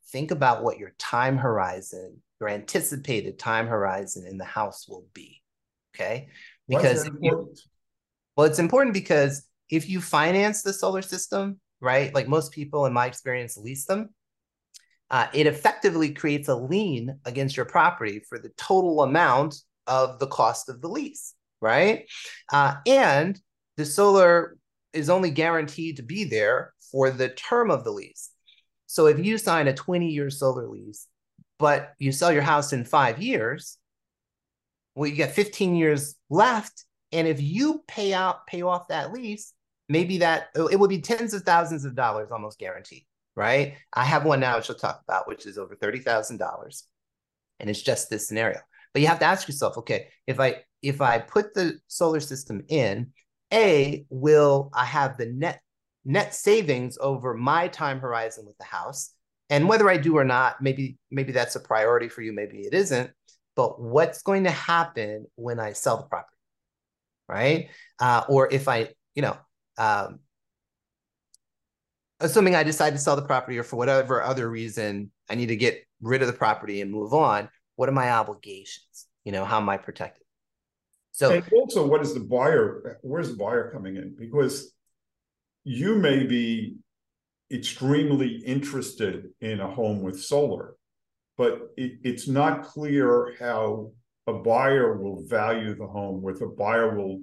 Think 0.10 0.32
about 0.32 0.64
what 0.64 0.80
your 0.80 0.94
time 0.98 1.38
horizon, 1.38 2.22
your 2.40 2.50
anticipated 2.50 3.40
time 3.40 3.68
horizon 3.68 4.26
in 4.28 4.38
the 4.38 4.46
house 4.46 4.88
will 4.88 5.06
be. 5.14 5.42
Okay. 5.96 6.30
Because 6.68 7.10
well, 8.36 8.48
it's 8.48 8.60
important 8.60 8.94
because 8.94 9.46
if 9.70 9.90
you 9.90 10.02
finance 10.02 10.64
the 10.64 10.74
solar 10.74 11.02
system, 11.02 11.60
right, 11.80 12.14
like 12.14 12.28
most 12.28 12.52
people 12.52 12.86
in 12.86 12.94
my 12.94 13.06
experience 13.06 13.58
lease 13.58 13.86
them, 13.86 14.10
uh, 15.10 15.28
it 15.34 15.48
effectively 15.48 16.14
creates 16.14 16.48
a 16.48 16.56
lien 16.56 17.20
against 17.26 17.58
your 17.58 17.66
property 17.66 18.22
for 18.28 18.40
the 18.40 18.52
total 18.58 19.04
amount 19.04 19.56
of 19.92 20.20
the 20.20 20.28
cost 20.28 20.70
of 20.70 20.82
the 20.82 20.88
lease, 20.88 21.36
right? 21.60 22.06
Uh, 22.52 22.76
and 22.88 23.38
the 23.76 23.86
solar 23.86 24.58
is 24.94 25.10
only 25.10 25.30
guaranteed 25.30 25.98
to 25.98 26.04
be 26.04 26.24
there 26.24 26.74
for 26.92 27.12
the 27.12 27.28
term 27.28 27.70
of 27.70 27.84
the 27.84 27.92
lease. 27.92 28.30
So 28.88 29.08
if 29.08 29.20
you 29.20 29.38
sign 29.38 29.68
a 29.68 29.74
20 29.74 30.08
year 30.08 30.30
solar 30.30 30.68
lease, 30.68 31.08
but 31.60 31.94
you 32.00 32.14
sell 32.14 32.32
your 32.32 32.42
house 32.42 32.72
in 32.72 32.86
five 32.86 33.22
years, 33.22 33.78
well, 34.96 35.10
you 35.10 35.18
got 35.18 35.32
15 35.32 35.76
years 35.76 36.16
left. 36.30 36.86
And 37.12 37.28
if 37.28 37.42
you 37.42 37.84
pay 37.86 38.14
out, 38.14 38.48
pay 38.48 38.62
off 38.62 38.88
that 38.88 39.12
lease, 39.12 39.54
maybe 39.90 40.20
that 40.20 40.50
it 40.56 40.80
would 40.80 40.90
be 40.90 41.02
tens 41.02 41.34
of 41.34 41.44
thousands 41.44 41.84
of 41.84 41.96
dollars 41.96 42.30
almost 42.32 42.60
guaranteed, 42.60 43.06
right? 43.36 43.76
I 43.94 44.06
have 44.06 44.24
one 44.24 44.40
now, 44.40 44.56
which 44.56 44.70
I'll 44.70 44.76
talk 44.78 45.02
about, 45.06 45.28
which 45.28 45.46
is 45.46 45.58
over 45.58 45.76
$30,000. 45.76 46.84
And 47.60 47.70
it's 47.70 47.82
just 47.82 48.10
this 48.10 48.28
scenario. 48.28 48.60
But 48.94 49.02
you 49.02 49.08
have 49.08 49.20
to 49.20 49.26
ask 49.26 49.48
yourself, 49.48 49.78
okay, 49.78 50.08
if 50.28 50.40
I 50.40 50.64
if 50.82 51.02
I 51.02 51.20
put 51.20 51.54
the 51.54 51.80
solar 51.88 52.20
system 52.20 52.64
in, 52.68 53.12
A, 53.54 54.06
will 54.10 54.70
I 54.74 54.86
have 54.86 55.18
the 55.18 55.28
net 55.28 55.62
net 56.04 56.34
savings 56.34 56.98
over 57.00 57.34
my 57.34 57.68
time 57.68 58.00
horizon 58.00 58.46
with 58.46 58.58
the 58.58 58.66
house? 58.66 59.14
And 59.50 59.68
whether 59.68 59.90
I 59.90 59.98
do 59.98 60.18
or 60.18 60.24
not, 60.24 60.62
maybe 60.62 60.98
maybe 61.12 61.32
that's 61.32 61.56
a 61.56 61.60
priority 61.60 62.10
for 62.10 62.22
you, 62.22 62.34
maybe 62.34 62.60
it 62.60 62.74
isn't. 62.74 63.12
But 63.56 63.82
what's 63.82 64.22
going 64.22 64.46
to 64.46 64.52
happen 64.52 65.26
when 65.36 65.60
I 65.60 65.74
sell 65.74 65.98
the 65.98 66.04
property, 66.04 66.38
right? 67.28 67.70
Uh, 68.00 68.24
or 68.30 68.52
if 68.52 68.68
I, 68.70 68.90
you 69.14 69.22
know, 69.22 69.38
um, 69.78 70.20
assuming 72.22 72.56
I 72.56 72.64
decide 72.64 72.92
to 72.92 72.98
sell 72.98 73.16
the 73.16 73.24
property 73.24 73.58
or 73.58 73.64
for 73.64 73.76
whatever 73.76 74.22
other 74.22 74.50
reason 74.50 75.12
I 75.30 75.36
need 75.36 75.48
to 75.48 75.56
get 75.56 75.84
rid 76.02 76.22
of 76.22 76.28
the 76.28 76.34
property 76.34 76.82
and 76.82 76.92
move 76.92 77.14
on, 77.14 77.50
what 77.76 77.90
are 77.90 77.94
my 77.94 78.12
obligations? 78.12 79.08
You 79.24 79.32
know, 79.32 79.46
how 79.46 79.58
am 79.58 79.70
I 79.70 79.78
protected? 79.78 80.24
So 81.12 81.32
and 81.32 81.44
also 81.54 81.86
what 81.86 82.02
is 82.02 82.14
the 82.14 82.22
buyer, 82.22 83.00
where's 83.02 83.32
the 83.32 83.38
buyer 83.38 83.72
coming 83.72 83.98
in? 83.98 84.16
Because 84.18 84.74
you 85.64 85.96
may 85.96 86.26
be 86.26 86.78
extremely 87.52 88.38
interested 88.46 89.30
in 89.42 89.60
a 89.60 89.70
home 89.70 90.02
with 90.02 90.22
solar, 90.22 90.76
but 91.38 91.72
it, 91.78 92.00
it's 92.04 92.28
not 92.28 92.64
clear 92.64 93.36
how 93.40 93.92
a 94.28 94.34
buyer 94.34 94.98
will 94.98 95.26
value 95.28 95.76
the 95.76 95.88
home, 95.88 96.22
with 96.22 96.42
a 96.42 96.48
buyer 96.48 96.96
will 96.96 97.22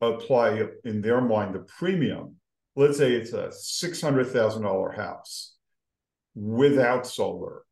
apply 0.00 0.66
in 0.84 1.00
their 1.00 1.20
mind 1.20 1.54
the 1.54 1.60
premium. 1.60 2.36
Let's 2.76 2.98
say 2.98 3.12
it's 3.12 3.32
a 3.32 3.48
$600,000 3.48 4.96
house 4.96 5.54
without 6.34 7.06
solar. 7.06 7.62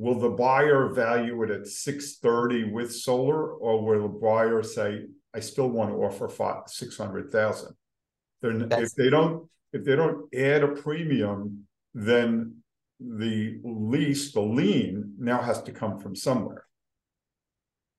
Will 0.00 0.18
the 0.18 0.30
buyer 0.30 0.88
value 0.88 1.42
it 1.42 1.50
at 1.50 1.66
630 1.66 2.72
with 2.72 2.90
solar, 2.90 3.52
or 3.52 3.84
will 3.84 4.08
the 4.08 4.18
buyer 4.18 4.62
say, 4.62 5.02
I 5.34 5.40
still 5.40 5.68
want 5.68 5.90
to 5.90 5.96
offer 5.96 6.26
five, 6.26 6.62
600,000? 6.68 7.74
If 8.42 8.94
they 8.94 9.10
don't, 9.10 9.46
if 9.74 9.84
they 9.84 9.96
don't 9.96 10.34
add 10.34 10.62
a 10.62 10.68
premium, 10.68 11.66
then 11.92 12.62
the 12.98 13.60
lease, 13.62 14.32
the 14.32 14.40
lien 14.40 15.16
now 15.18 15.42
has 15.42 15.60
to 15.64 15.72
come 15.72 15.98
from 15.98 16.16
somewhere. 16.16 16.64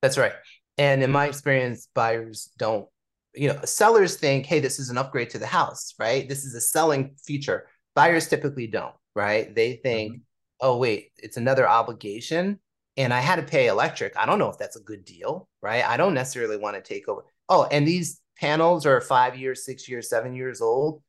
That's 0.02 0.18
right. 0.18 0.34
And 0.80 1.04
in 1.04 1.12
my 1.12 1.28
experience, 1.28 1.88
buyers 1.94 2.50
don't 2.58 2.88
you 3.36 3.48
know, 3.48 3.60
sellers 3.64 4.18
think, 4.18 4.48
hey, 4.48 4.60
this 4.60 4.80
is 4.80 4.90
an 4.90 4.98
upgrade 4.98 5.30
to 5.30 5.40
the 5.40 5.46
house, 5.46 5.94
right? 6.00 6.28
This 6.28 6.46
is 6.46 6.56
a 6.56 6.62
selling 6.62 7.16
feature. 7.24 7.68
Buyers 7.96 8.28
typically 8.28 8.66
don't, 8.68 8.96
right? 9.16 9.54
They 9.54 9.80
think, 9.84 10.14
mm-hmm. 10.14 10.22
Oh, 10.62 10.78
wait, 10.78 11.12
it's 11.18 11.38
another 11.38 11.68
obligation. 11.68 12.60
And 12.98 13.14
I 13.14 13.20
had 13.20 13.38
to 13.38 13.44
pay 13.44 13.68
electric. 13.68 14.16
I 14.18 14.26
don't 14.26 14.40
know 14.40 14.50
if 14.50 14.58
that's 14.58 14.76
a 14.76 14.84
good 14.84 15.06
deal, 15.06 15.48
right? 15.62 15.84
I 15.84 15.98
don't 15.98 16.14
necessarily 16.14 16.58
want 16.58 16.76
to 16.76 16.82
take 16.82 17.08
over. 17.08 17.24
Oh, 17.50 17.68
and 17.72 17.88
these 17.88 18.22
panels 18.38 18.86
are 18.86 19.02
five 19.02 19.38
years, 19.38 19.66
six 19.66 19.88
years, 19.90 20.10
seven 20.10 20.36
years 20.36 20.62
old. 20.62 21.02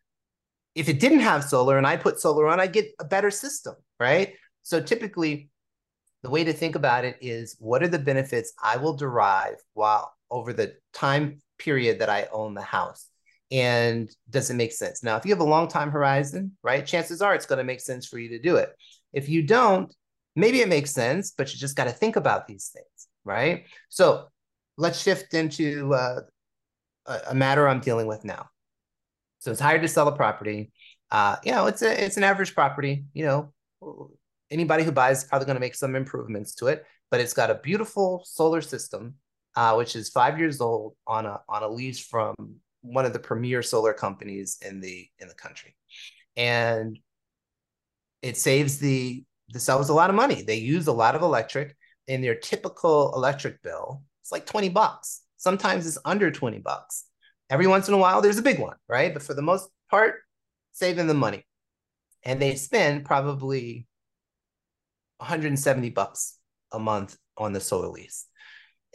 If 0.75 0.88
it 0.88 1.00
didn't 1.00 1.21
have 1.21 1.44
solar 1.44 1.76
and 1.76 1.87
I 1.87 1.97
put 1.97 2.21
solar 2.21 2.49
on, 2.49 2.61
I 2.61 2.66
get 2.66 2.92
a 2.99 3.04
better 3.04 3.30
system, 3.30 3.75
right? 4.00 4.35
So 4.62 4.80
typically, 4.80 5.50
the 6.23 6.30
way 6.30 6.44
to 6.44 6.52
think 6.52 6.76
about 6.76 7.04
it 7.04 7.18
is 7.21 7.56
what 7.59 7.82
are 7.82 7.88
the 7.88 7.99
benefits 7.99 8.52
I 8.62 8.76
will 8.76 8.94
derive 8.97 9.56
while 9.75 10.14
over 10.30 10.52
the 10.52 10.75
time 10.94 11.40
period 11.59 11.99
that 11.99 12.09
I 12.09 12.28
own 12.32 12.54
the 12.54 12.62
house. 12.62 13.09
And 13.50 14.11
does 14.30 14.49
it 14.50 14.54
make 14.54 14.73
sense? 14.73 15.02
Now, 15.02 15.16
if 15.16 15.26
you 15.26 15.32
have 15.32 15.40
a 15.40 15.44
long 15.44 15.68
time 15.68 15.90
horizon, 15.90 16.56
right, 16.62 16.87
chances 16.87 17.21
are 17.21 17.35
it's 17.35 17.44
going 17.44 17.59
to 17.59 17.64
make 17.64 17.80
sense 17.80 18.06
for 18.06 18.18
you 18.18 18.30
to 18.30 18.38
do 18.38 18.56
it. 18.56 18.71
If 19.12 19.28
you 19.28 19.42
don't, 19.42 19.92
maybe 20.37 20.61
it 20.61 20.69
makes 20.69 20.92
sense, 20.92 21.33
but 21.37 21.52
you 21.52 21.59
just 21.59 21.76
got 21.76 21.85
to 21.85 21.90
think 21.90 22.16
about 22.16 22.47
these 22.47 22.71
things, 22.73 23.09
right? 23.25 23.66
So 23.88 24.28
let's 24.76 25.00
shift 25.00 25.35
into 25.35 25.95
uh, 25.95 26.21
a, 27.07 27.19
a, 27.28 27.35
matter 27.35 27.69
I'm 27.69 27.81
dealing 27.81 28.07
with 28.07 28.25
now. 28.25 28.49
So 29.40 29.50
it's 29.50 29.61
hired 29.61 29.83
to 29.83 29.88
sell 29.88 30.09
a 30.09 30.16
property. 30.16 30.73
Uh, 31.11 31.37
you 31.45 31.52
know, 31.52 31.66
it's 31.66 31.83
a 31.83 32.04
it's 32.04 32.16
an 32.16 32.25
average 32.25 32.54
property. 32.54 33.04
You 33.12 33.25
know, 33.25 34.12
anybody 34.50 34.85
who 34.85 34.92
buys 34.92 35.19
is 35.19 35.25
probably 35.25 35.47
going 35.47 35.57
to 35.57 35.61
make 35.61 35.75
some 35.75 35.95
improvements 35.95 36.54
to 36.57 36.69
it, 36.69 36.87
but 37.11 37.21
it's 37.21 37.35
got 37.35 37.50
a 37.50 37.57
beautiful 37.57 38.23
solar 38.25 38.62
system 38.62 39.16
uh, 39.54 39.75
which 39.75 39.97
is 39.97 40.09
five 40.09 40.38
years 40.38 40.61
old 40.61 40.95
on 41.07 41.26
a 41.26 41.40
on 41.49 41.62
a 41.62 41.69
lease 41.69 42.00
from 42.00 42.35
one 42.81 43.04
of 43.04 43.12
the 43.12 43.19
premier 43.19 43.62
solar 43.62 43.92
companies 43.92 44.59
in 44.62 44.81
the 44.81 45.07
in 45.19 45.28
the 45.28 45.35
country, 45.35 45.75
and 46.37 46.99
it 48.23 48.37
saves 48.37 48.79
the 48.79 49.25
the 49.50 49.61
sellers 49.61 49.91
a 49.91 49.95
lot 49.95 50.11
of 50.11 50.17
money. 50.17 50.43
They 50.43 50.57
use 50.57 50.87
a 50.87 50.93
lot 50.93 51.14
of 51.14 51.23
electric 51.23 51.76
in 52.07 52.23
their 52.23 52.35
typical 52.35 53.12
electric 53.14 53.62
bill. 53.62 54.02
It's 54.23 54.33
like 54.33 54.47
twenty 54.47 54.69
bucks. 54.69 55.23
Sometimes 55.37 55.87
it's 55.87 55.99
under 56.05 56.31
twenty 56.31 56.59
bucks. 56.59 57.05
Every 57.50 57.67
once 57.67 57.88
in 57.88 57.95
a 57.95 57.99
while, 57.99 58.23
there's 58.23 58.38
a 58.38 58.43
big 58.43 58.59
one, 58.59 58.76
right? 58.88 59.12
But 59.12 59.23
for 59.23 59.35
the 59.35 59.43
most 59.43 59.69
part, 59.91 60.14
saving 60.73 61.07
the 61.07 61.14
money, 61.14 61.45
and 62.25 62.41
they 62.41 62.55
spend 62.55 63.05
probably 63.05 63.87
170 65.19 65.91
bucks 65.91 66.38
a 66.73 66.79
month 66.79 67.17
on 67.37 67.52
the 67.52 67.61
solar 67.61 67.88
lease 67.88 68.26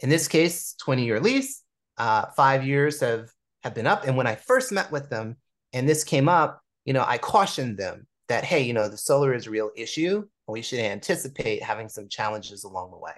in 0.00 0.08
this 0.08 0.28
case, 0.28 0.74
20 0.80 1.04
year 1.04 1.20
lease, 1.20 1.62
uh, 1.96 2.26
five 2.36 2.64
years 2.64 3.00
have, 3.00 3.30
have 3.62 3.74
been 3.74 3.86
up. 3.86 4.06
And 4.06 4.16
when 4.16 4.26
I 4.26 4.36
first 4.36 4.72
met 4.72 4.92
with 4.92 5.10
them 5.10 5.36
and 5.72 5.88
this 5.88 6.04
came 6.04 6.28
up, 6.28 6.60
you 6.84 6.92
know, 6.92 7.04
I 7.06 7.18
cautioned 7.18 7.76
them 7.76 8.06
that, 8.28 8.44
hey, 8.44 8.62
you 8.62 8.72
know, 8.72 8.88
the 8.88 8.96
solar 8.96 9.34
is 9.34 9.46
a 9.46 9.50
real 9.50 9.70
issue 9.76 10.16
and 10.16 10.52
we 10.52 10.62
should 10.62 10.80
anticipate 10.80 11.62
having 11.62 11.88
some 11.88 12.08
challenges 12.08 12.64
along 12.64 12.90
the 12.90 12.98
way. 12.98 13.12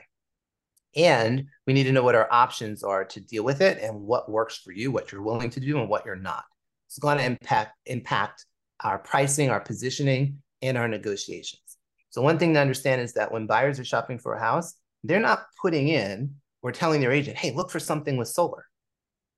And 0.97 1.47
we 1.67 1.73
need 1.73 1.85
to 1.85 1.93
know 1.93 2.03
what 2.03 2.15
our 2.15 2.29
options 2.33 2.83
are 2.83 3.05
to 3.05 3.21
deal 3.21 3.45
with 3.45 3.61
it 3.61 3.79
and 3.81 4.01
what 4.01 4.31
works 4.31 4.57
for 4.57 4.73
you, 4.73 4.91
what 4.91 5.13
you're 5.13 5.23
willing 5.23 5.51
to 5.51 5.61
do 5.61 5.79
and 5.79 5.89
what 5.89 6.05
you're 6.05 6.17
not. 6.17 6.45
It's 6.89 6.99
going 6.99 7.19
to 7.19 7.25
impact 7.25 7.77
impact 7.87 8.47
our 8.83 8.99
pricing, 8.99 9.51
our 9.51 9.61
positioning, 9.61 10.39
and 10.63 10.77
our 10.77 10.89
negotiations. 10.89 11.61
So 12.09 12.23
one 12.23 12.39
thing 12.39 12.55
to 12.55 12.61
understand 12.61 13.01
is 13.01 13.13
that 13.13 13.31
when 13.31 13.47
buyers 13.47 13.79
are 13.79 13.85
shopping 13.85 14.19
for 14.19 14.35
a 14.35 14.41
house, 14.41 14.75
they're 15.05 15.21
not 15.21 15.45
putting 15.63 15.89
in 15.89 16.35
we're 16.63 16.73
telling 16.73 17.01
their 17.01 17.13
agent, 17.13 17.37
hey, 17.39 17.53
look 17.53 17.71
for 17.71 17.81
something 17.81 18.17
with 18.17 18.29
solar, 18.29 18.67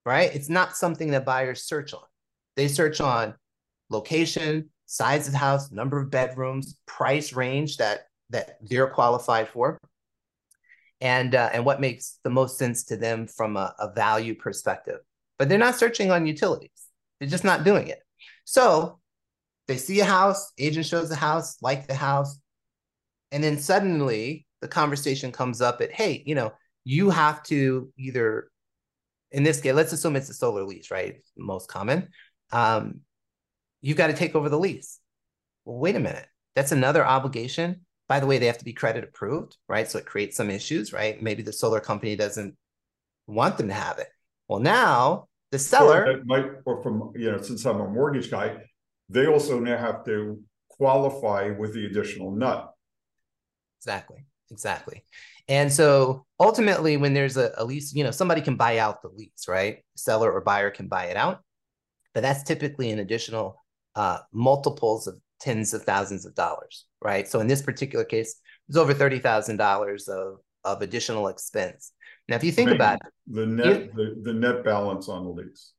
right? 0.04 0.34
It's 0.34 0.48
not 0.48 0.76
something 0.76 1.12
that 1.12 1.24
buyers 1.24 1.64
search 1.64 1.94
on. 1.94 2.02
They 2.56 2.68
search 2.68 3.00
on 3.00 3.34
location, 3.90 4.70
size 4.92 5.26
of 5.26 5.32
the 5.32 5.38
house, 5.38 5.72
number 5.72 5.98
of 5.98 6.10
bedrooms, 6.10 6.76
price 6.84 7.32
range 7.32 7.78
that 7.78 8.08
that 8.28 8.58
they're 8.60 8.88
qualified 8.88 9.48
for, 9.48 9.78
and 11.00 11.34
uh, 11.34 11.48
and 11.54 11.64
what 11.64 11.80
makes 11.80 12.18
the 12.24 12.30
most 12.30 12.58
sense 12.58 12.84
to 12.84 12.98
them 12.98 13.26
from 13.26 13.56
a, 13.56 13.74
a 13.78 13.90
value 13.94 14.34
perspective. 14.34 14.98
But 15.38 15.48
they're 15.48 15.56
not 15.56 15.76
searching 15.76 16.10
on 16.10 16.26
utilities. 16.26 16.88
They're 17.18 17.28
just 17.28 17.42
not 17.42 17.64
doing 17.64 17.88
it. 17.88 18.00
So 18.44 19.00
they 19.66 19.78
see 19.78 20.00
a 20.00 20.04
house, 20.04 20.52
agent 20.58 20.84
shows 20.84 21.08
the 21.08 21.16
house, 21.16 21.56
like 21.62 21.86
the 21.86 21.94
house, 21.94 22.38
and 23.30 23.42
then 23.42 23.58
suddenly 23.58 24.46
the 24.60 24.68
conversation 24.68 25.32
comes 25.32 25.62
up 25.62 25.80
at, 25.80 25.90
hey, 25.90 26.22
you 26.26 26.34
know, 26.34 26.52
you 26.84 27.08
have 27.08 27.42
to 27.44 27.90
either 27.96 28.50
in 29.30 29.42
this 29.42 29.62
case, 29.62 29.72
let's 29.72 29.94
assume 29.94 30.16
it's 30.16 30.28
a 30.28 30.34
solar 30.34 30.64
lease, 30.64 30.90
right? 30.90 31.22
Most 31.38 31.66
common. 31.66 32.08
Um, 32.50 33.00
you've 33.82 33.98
got 33.98 34.06
to 34.06 34.14
take 34.14 34.34
over 34.34 34.48
the 34.48 34.58
lease. 34.58 34.98
Well, 35.64 35.78
wait 35.78 35.96
a 35.96 36.00
minute. 36.00 36.26
That's 36.56 36.72
another 36.72 37.04
obligation. 37.04 37.82
By 38.08 38.20
the 38.20 38.26
way, 38.26 38.38
they 38.38 38.46
have 38.46 38.58
to 38.58 38.64
be 38.64 38.72
credit 38.72 39.04
approved, 39.04 39.56
right? 39.68 39.88
So 39.90 39.98
it 39.98 40.06
creates 40.06 40.36
some 40.36 40.50
issues, 40.50 40.92
right? 40.92 41.22
Maybe 41.22 41.42
the 41.42 41.52
solar 41.52 41.80
company 41.80 42.16
doesn't 42.16 42.56
want 43.26 43.58
them 43.58 43.68
to 43.68 43.74
have 43.74 43.98
it. 43.98 44.08
Well, 44.48 44.60
now 44.60 45.28
the 45.50 45.58
seller 45.58 46.04
or 46.04 46.24
might, 46.24 46.46
or 46.64 46.82
from 46.82 47.12
you 47.14 47.30
know, 47.30 47.40
since 47.40 47.64
I'm 47.64 47.80
a 47.80 47.88
mortgage 47.88 48.30
guy, 48.30 48.56
they 49.08 49.26
also 49.26 49.60
now 49.60 49.78
have 49.78 50.04
to 50.06 50.42
qualify 50.68 51.50
with 51.50 51.74
the 51.74 51.86
additional 51.86 52.30
nut. 52.30 52.72
Exactly. 53.78 54.24
Exactly. 54.50 55.04
And 55.48 55.72
so 55.72 56.26
ultimately, 56.38 56.96
when 56.98 57.14
there's 57.14 57.36
a, 57.36 57.52
a 57.56 57.64
lease, 57.64 57.94
you 57.94 58.04
know, 58.04 58.10
somebody 58.10 58.42
can 58.42 58.56
buy 58.56 58.78
out 58.78 59.02
the 59.02 59.08
lease, 59.08 59.48
right? 59.48 59.78
Seller 59.96 60.30
or 60.30 60.42
buyer 60.42 60.70
can 60.70 60.88
buy 60.88 61.06
it 61.06 61.16
out, 61.16 61.40
but 62.12 62.22
that's 62.22 62.42
typically 62.42 62.90
an 62.90 62.98
additional 62.98 63.61
uh, 63.94 64.18
multiples 64.32 65.06
of 65.06 65.18
tens 65.40 65.74
of 65.74 65.82
thousands 65.82 66.24
of 66.24 66.34
dollars, 66.34 66.86
right? 67.00 67.28
So 67.28 67.40
in 67.40 67.46
this 67.46 67.62
particular 67.62 68.04
case, 68.04 68.40
it's 68.68 68.78
over 68.78 68.94
thirty 68.94 69.18
thousand 69.18 69.56
dollars 69.56 70.08
of 70.08 70.38
of 70.64 70.82
additional 70.82 71.28
expense. 71.28 71.92
Now, 72.28 72.36
if 72.36 72.44
you 72.44 72.52
think 72.52 72.70
about 72.70 72.96
it, 72.96 73.12
the 73.26 73.46
net 73.46 73.66
you, 73.66 73.90
the, 73.94 74.22
the 74.22 74.32
net 74.32 74.64
balance 74.64 75.08
on 75.08 75.24
the 75.24 75.30
lease, 75.30 75.72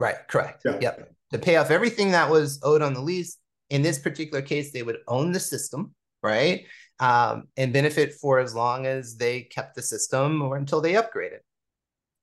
right? 0.00 0.16
Correct. 0.28 0.62
Yeah. 0.64 0.78
Yep. 0.80 1.12
To 1.32 1.38
pay 1.38 1.56
off 1.56 1.70
everything 1.70 2.12
that 2.12 2.30
was 2.30 2.60
owed 2.62 2.82
on 2.82 2.94
the 2.94 3.00
lease. 3.00 3.38
In 3.70 3.80
this 3.80 3.98
particular 3.98 4.42
case, 4.42 4.70
they 4.70 4.82
would 4.82 4.98
own 5.08 5.32
the 5.32 5.40
system, 5.40 5.94
right? 6.22 6.66
um, 7.02 7.48
and 7.56 7.72
benefit 7.72 8.14
for 8.14 8.38
as 8.38 8.54
long 8.54 8.86
as 8.86 9.16
they 9.16 9.42
kept 9.42 9.74
the 9.74 9.82
system 9.82 10.40
or 10.40 10.56
until 10.56 10.80
they 10.80 10.92
upgraded. 10.92 11.40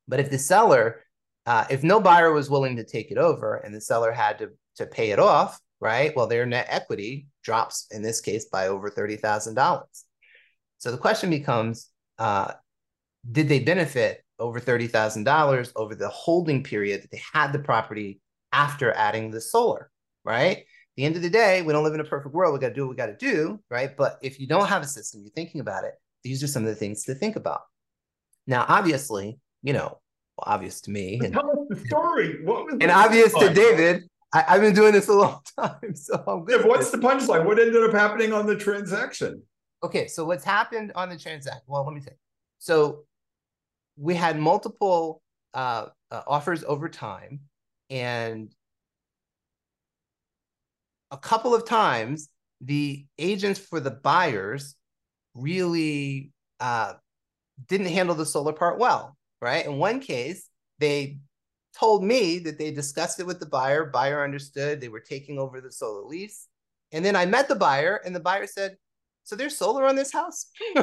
But 0.08 0.22
if 0.22 0.31
the 0.31 0.39
seller, 0.39 1.03
uh, 1.46 1.65
if 1.69 1.84
no 1.84 2.00
buyer 2.00 2.31
was 2.31 2.50
willing 2.50 2.77
to 2.77 2.86
take 2.86 3.12
it 3.12 3.17
over 3.17 3.55
and 3.55 3.75
the 3.75 3.81
seller 3.81 4.13
had 4.13 4.39
to, 4.39 4.51
to 4.77 4.85
pay 4.85 5.11
it 5.11 5.19
off, 5.19 5.59
right? 5.79 6.15
Well, 6.15 6.27
their 6.27 6.45
net 6.45 6.67
equity 6.69 7.27
drops 7.43 7.88
in 7.91 8.01
this 8.01 8.21
case 8.21 8.45
by 8.45 8.67
over 8.67 8.89
$30,000. 8.89 9.83
So 10.77 10.91
the 10.91 10.97
question 10.97 11.29
becomes 11.29 11.89
uh, 12.17 12.53
did 13.29 13.49
they 13.49 13.59
benefit 13.59 14.23
over 14.39 14.59
$30,000 14.59 15.71
over 15.75 15.95
the 15.95 16.09
holding 16.09 16.63
period 16.63 17.03
that 17.03 17.11
they 17.11 17.21
had 17.33 17.51
the 17.51 17.59
property 17.59 18.21
after 18.51 18.91
adding 18.93 19.31
the 19.31 19.41
solar, 19.41 19.91
right? 20.23 20.65
the 20.99 21.05
end 21.05 21.15
of 21.15 21.21
the 21.21 21.29
day, 21.29 21.61
we 21.61 21.71
don't 21.71 21.85
live 21.85 21.93
in 21.93 22.01
a 22.01 22.03
perfect 22.03 22.35
world. 22.35 22.51
We 22.51 22.59
got 22.59 22.69
to 22.69 22.73
do 22.73 22.81
what 22.81 22.89
we 22.89 22.95
got 22.97 23.05
to 23.05 23.15
do, 23.15 23.57
right? 23.69 23.95
But 23.95 24.19
if 24.21 24.38
you 24.38 24.47
don't 24.47 24.67
have 24.67 24.81
a 24.81 24.85
system, 24.85 25.21
you're 25.21 25.31
thinking 25.31 25.61
about 25.61 25.85
it. 25.85 25.93
These 26.25 26.43
are 26.43 26.47
some 26.47 26.63
of 26.63 26.67
the 26.67 26.75
things 26.75 27.05
to 27.05 27.15
think 27.15 27.38
about. 27.38 27.61
Now, 28.47 28.65
obviously, 28.67 29.39
you 29.63 29.71
know, 29.71 30.01
well, 30.38 30.43
obvious 30.45 30.81
to 30.81 30.91
me, 30.91 31.21
and, 31.23 31.31
tell 31.31 31.49
us 31.51 31.57
the 31.69 31.77
story. 31.88 32.43
What 32.43 32.65
was 32.65 32.75
and 32.81 32.91
obvious 32.91 33.33
to 33.33 33.53
David. 33.53 34.09
I, 34.31 34.41
have 34.41 34.62
been 34.62 34.75
doing 34.75 34.93
this 34.93 35.07
a 35.07 35.13
long 35.13 35.41
time, 35.59 35.95
so 35.95 36.24
I'm 36.27 36.45
good. 36.45 36.62
Yeah, 36.62 36.67
what's 36.67 36.91
the 36.91 36.98
punchline? 36.98 37.45
What 37.45 37.59
ended 37.59 37.83
up 37.83 37.93
happening 37.93 38.31
on 38.31 38.45
the 38.45 38.55
transaction? 38.55 39.41
Okay, 39.83 40.07
so 40.07 40.25
what's 40.25 40.43
happened 40.43 40.91
on 40.95 41.09
the 41.09 41.17
transaction? 41.17 41.63
Well, 41.67 41.86
let 41.86 41.95
me 41.95 42.01
say. 42.01 42.13
So 42.59 43.05
we 43.98 44.13
had 44.15 44.38
multiple 44.38 45.21
uh, 45.53 45.88
uh, 46.12 46.21
offers 46.27 46.63
over 46.63 46.89
time, 46.89 47.41
and 47.89 48.53
a 51.12 51.17
couple 51.17 51.55
of 51.55 51.65
times 51.65 52.29
the 52.62 53.05
agents 53.17 53.59
for 53.59 53.79
the 53.79 53.91
buyers 53.91 54.75
really 55.33 56.31
uh, 56.59 56.93
didn't 57.67 57.88
handle 57.88 58.15
the 58.15 58.25
solar 58.25 58.53
part 58.53 58.77
well, 58.79 59.17
right? 59.41 59.65
In 59.65 59.77
one 59.77 60.00
case, 60.01 60.48
they 60.77 61.19
told 61.77 62.03
me 62.03 62.39
that 62.39 62.57
they 62.57 62.71
discussed 62.71 63.19
it 63.19 63.27
with 63.27 63.39
the 63.39 63.45
buyer. 63.45 63.85
Buyer 63.85 64.23
understood 64.23 64.81
they 64.81 64.89
were 64.89 64.99
taking 64.99 65.38
over 65.38 65.61
the 65.61 65.71
solar 65.71 66.03
lease. 66.03 66.47
And 66.91 67.05
then 67.05 67.15
I 67.15 67.25
met 67.25 67.47
the 67.47 67.55
buyer, 67.55 68.01
and 68.03 68.15
the 68.15 68.19
buyer 68.19 68.47
said, 68.47 68.77
So 69.23 69.36
there's 69.36 69.58
solar 69.58 69.86
on 69.86 69.95
this 69.95 70.12
house? 70.12 70.47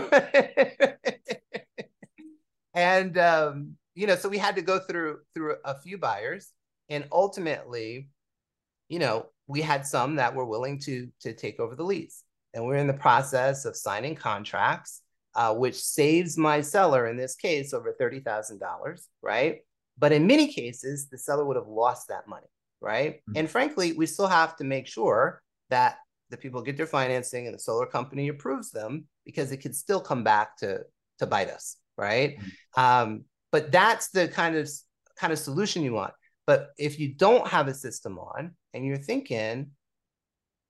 and 2.74 3.18
um, 3.18 3.76
you 3.94 4.06
know, 4.06 4.14
so 4.14 4.28
we 4.28 4.38
had 4.38 4.56
to 4.56 4.62
go 4.62 4.78
through 4.78 5.18
through 5.34 5.56
a 5.64 5.80
few 5.80 5.98
buyers. 5.98 6.52
And 6.88 7.08
ultimately, 7.10 8.10
you 8.88 9.00
know, 9.00 9.26
we 9.48 9.62
had 9.62 9.86
some 9.86 10.16
that 10.16 10.34
were 10.34 10.44
willing 10.44 10.78
to 10.80 11.08
to 11.22 11.32
take 11.32 11.58
over 11.58 11.74
the 11.74 11.82
lease, 11.82 12.22
and 12.54 12.64
we're 12.64 12.76
in 12.76 12.86
the 12.86 12.92
process 12.92 13.64
of 13.64 13.76
signing 13.76 14.14
contracts, 14.14 15.02
uh, 15.34 15.54
which 15.54 15.74
saves 15.74 16.38
my 16.38 16.60
seller 16.60 17.08
in 17.08 17.16
this 17.16 17.34
case 17.34 17.74
over 17.74 17.92
thirty 17.98 18.20
thousand 18.20 18.60
dollars, 18.60 19.08
right? 19.22 19.62
But 19.98 20.12
in 20.12 20.26
many 20.26 20.52
cases, 20.52 21.08
the 21.08 21.18
seller 21.18 21.44
would 21.44 21.56
have 21.56 21.68
lost 21.68 22.08
that 22.08 22.28
money, 22.28 22.46
right? 22.80 23.16
Mm-hmm. 23.16 23.32
And 23.36 23.50
frankly, 23.50 23.92
we 23.92 24.06
still 24.06 24.28
have 24.28 24.56
to 24.56 24.64
make 24.64 24.86
sure 24.86 25.42
that 25.70 25.96
the 26.30 26.36
people 26.36 26.62
get 26.62 26.76
their 26.76 26.86
financing 26.86 27.46
and 27.46 27.54
the 27.54 27.58
solar 27.58 27.86
company 27.86 28.28
approves 28.28 28.70
them 28.70 29.06
because 29.24 29.52
it 29.52 29.58
could 29.58 29.74
still 29.74 30.00
come 30.00 30.24
back 30.24 30.56
to 30.58 30.80
to 31.18 31.26
bite 31.26 31.48
us, 31.48 31.76
right? 31.96 32.38
Mm-hmm. 32.38 32.80
Um, 32.80 33.24
but 33.52 33.72
that's 33.72 34.10
the 34.10 34.28
kind 34.28 34.56
of 34.56 34.68
kind 35.18 35.32
of 35.32 35.38
solution 35.38 35.82
you 35.82 35.92
want. 35.92 36.12
But 36.46 36.68
if 36.78 36.98
you 37.00 37.14
don't 37.14 37.48
have 37.48 37.68
a 37.68 37.74
system 37.74 38.18
on 38.18 38.54
and 38.72 38.84
you're 38.84 38.98
thinking, 38.98 39.70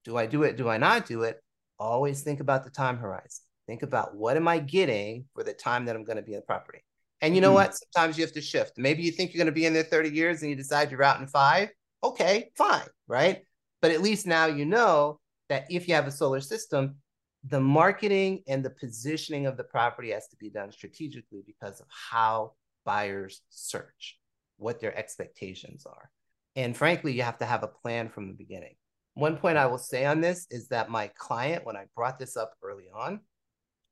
do 0.04 0.16
I 0.16 0.26
do 0.26 0.44
it? 0.44 0.56
Do 0.56 0.68
I 0.68 0.78
not 0.78 1.06
do 1.06 1.22
it? 1.22 1.42
Always 1.78 2.22
think 2.22 2.40
about 2.40 2.64
the 2.64 2.70
time 2.70 2.96
horizon. 2.96 3.44
Think 3.66 3.82
about 3.82 4.14
what 4.16 4.36
am 4.36 4.46
I 4.46 4.60
getting 4.60 5.26
for 5.34 5.42
the 5.42 5.52
time 5.52 5.86
that 5.86 5.96
I'm 5.96 6.04
going 6.04 6.16
to 6.16 6.22
be 6.22 6.32
in 6.32 6.40
the 6.40 6.46
property. 6.46 6.78
And 7.20 7.34
you 7.34 7.40
know 7.40 7.48
mm-hmm. 7.48 7.54
what? 7.54 7.78
Sometimes 7.94 8.18
you 8.18 8.24
have 8.24 8.34
to 8.34 8.40
shift. 8.40 8.72
Maybe 8.76 9.02
you 9.02 9.10
think 9.10 9.32
you're 9.32 9.38
going 9.38 9.46
to 9.46 9.52
be 9.52 9.66
in 9.66 9.72
there 9.72 9.82
30 9.82 10.10
years 10.10 10.42
and 10.42 10.50
you 10.50 10.56
decide 10.56 10.90
you're 10.90 11.02
out 11.02 11.20
in 11.20 11.26
five. 11.26 11.70
Okay, 12.04 12.50
fine, 12.56 12.86
right? 13.08 13.42
But 13.80 13.90
at 13.90 14.02
least 14.02 14.26
now 14.26 14.46
you 14.46 14.64
know 14.64 15.18
that 15.48 15.66
if 15.70 15.88
you 15.88 15.94
have 15.94 16.06
a 16.06 16.12
solar 16.12 16.40
system, 16.40 16.96
the 17.44 17.60
marketing 17.60 18.42
and 18.48 18.64
the 18.64 18.70
positioning 18.70 19.46
of 19.46 19.56
the 19.56 19.64
property 19.64 20.10
has 20.10 20.28
to 20.28 20.36
be 20.36 20.50
done 20.50 20.72
strategically 20.72 21.42
because 21.46 21.80
of 21.80 21.86
how 21.88 22.52
buyers 22.84 23.42
search 23.50 24.18
what 24.56 24.80
their 24.80 24.96
expectations 24.96 25.86
are. 25.86 26.10
And 26.54 26.76
frankly, 26.76 27.12
you 27.12 27.22
have 27.22 27.38
to 27.38 27.44
have 27.44 27.62
a 27.62 27.68
plan 27.68 28.08
from 28.08 28.28
the 28.28 28.34
beginning. 28.34 28.74
One 29.14 29.36
point 29.36 29.58
I 29.58 29.66
will 29.66 29.78
say 29.78 30.04
on 30.04 30.20
this 30.20 30.46
is 30.50 30.68
that 30.68 30.90
my 30.90 31.10
client, 31.16 31.64
when 31.64 31.76
I 31.76 31.84
brought 31.94 32.18
this 32.18 32.36
up 32.36 32.52
early 32.62 32.86
on, 32.94 33.20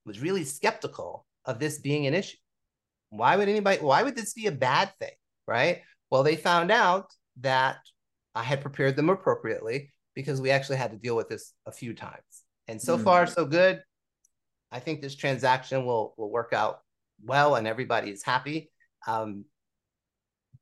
was 0.05 0.21
really 0.21 0.45
skeptical 0.45 1.27
of 1.45 1.59
this 1.59 1.79
being 1.79 2.07
an 2.07 2.15
issue. 2.15 2.37
Why 3.17 3.37
would 3.37 3.49
anybody, 3.49 3.79
why 3.79 4.03
would 4.03 4.17
this 4.17 4.35
be 4.35 4.47
a 4.47 4.53
bad 4.53 4.93
thing? 4.99 5.13
Right. 5.47 5.83
Well, 6.11 6.23
they 6.23 6.37
found 6.37 6.71
out 6.71 7.11
that 7.41 7.79
I 8.35 8.43
had 8.43 8.61
prepared 8.61 8.97
them 8.97 9.09
appropriately 9.09 9.93
because 10.15 10.41
we 10.41 10.51
actually 10.51 10.77
had 10.77 10.93
to 10.93 10.97
deal 10.97 11.17
with 11.17 11.29
this 11.29 11.53
a 11.67 11.73
few 11.73 11.95
times. 11.95 12.23
And 12.69 12.81
so 12.81 12.97
mm. 12.97 13.05
far, 13.05 13.27
so 13.27 13.45
good. 13.45 13.83
I 14.73 14.81
think 14.81 15.01
this 15.01 15.15
transaction 15.15 15.85
will 15.85 16.15
will 16.17 16.31
work 16.31 16.53
out 16.53 16.81
well 17.25 17.57
and 17.57 17.67
everybody 17.67 18.11
is 18.11 18.23
happy. 18.23 18.71
Um, 19.07 19.45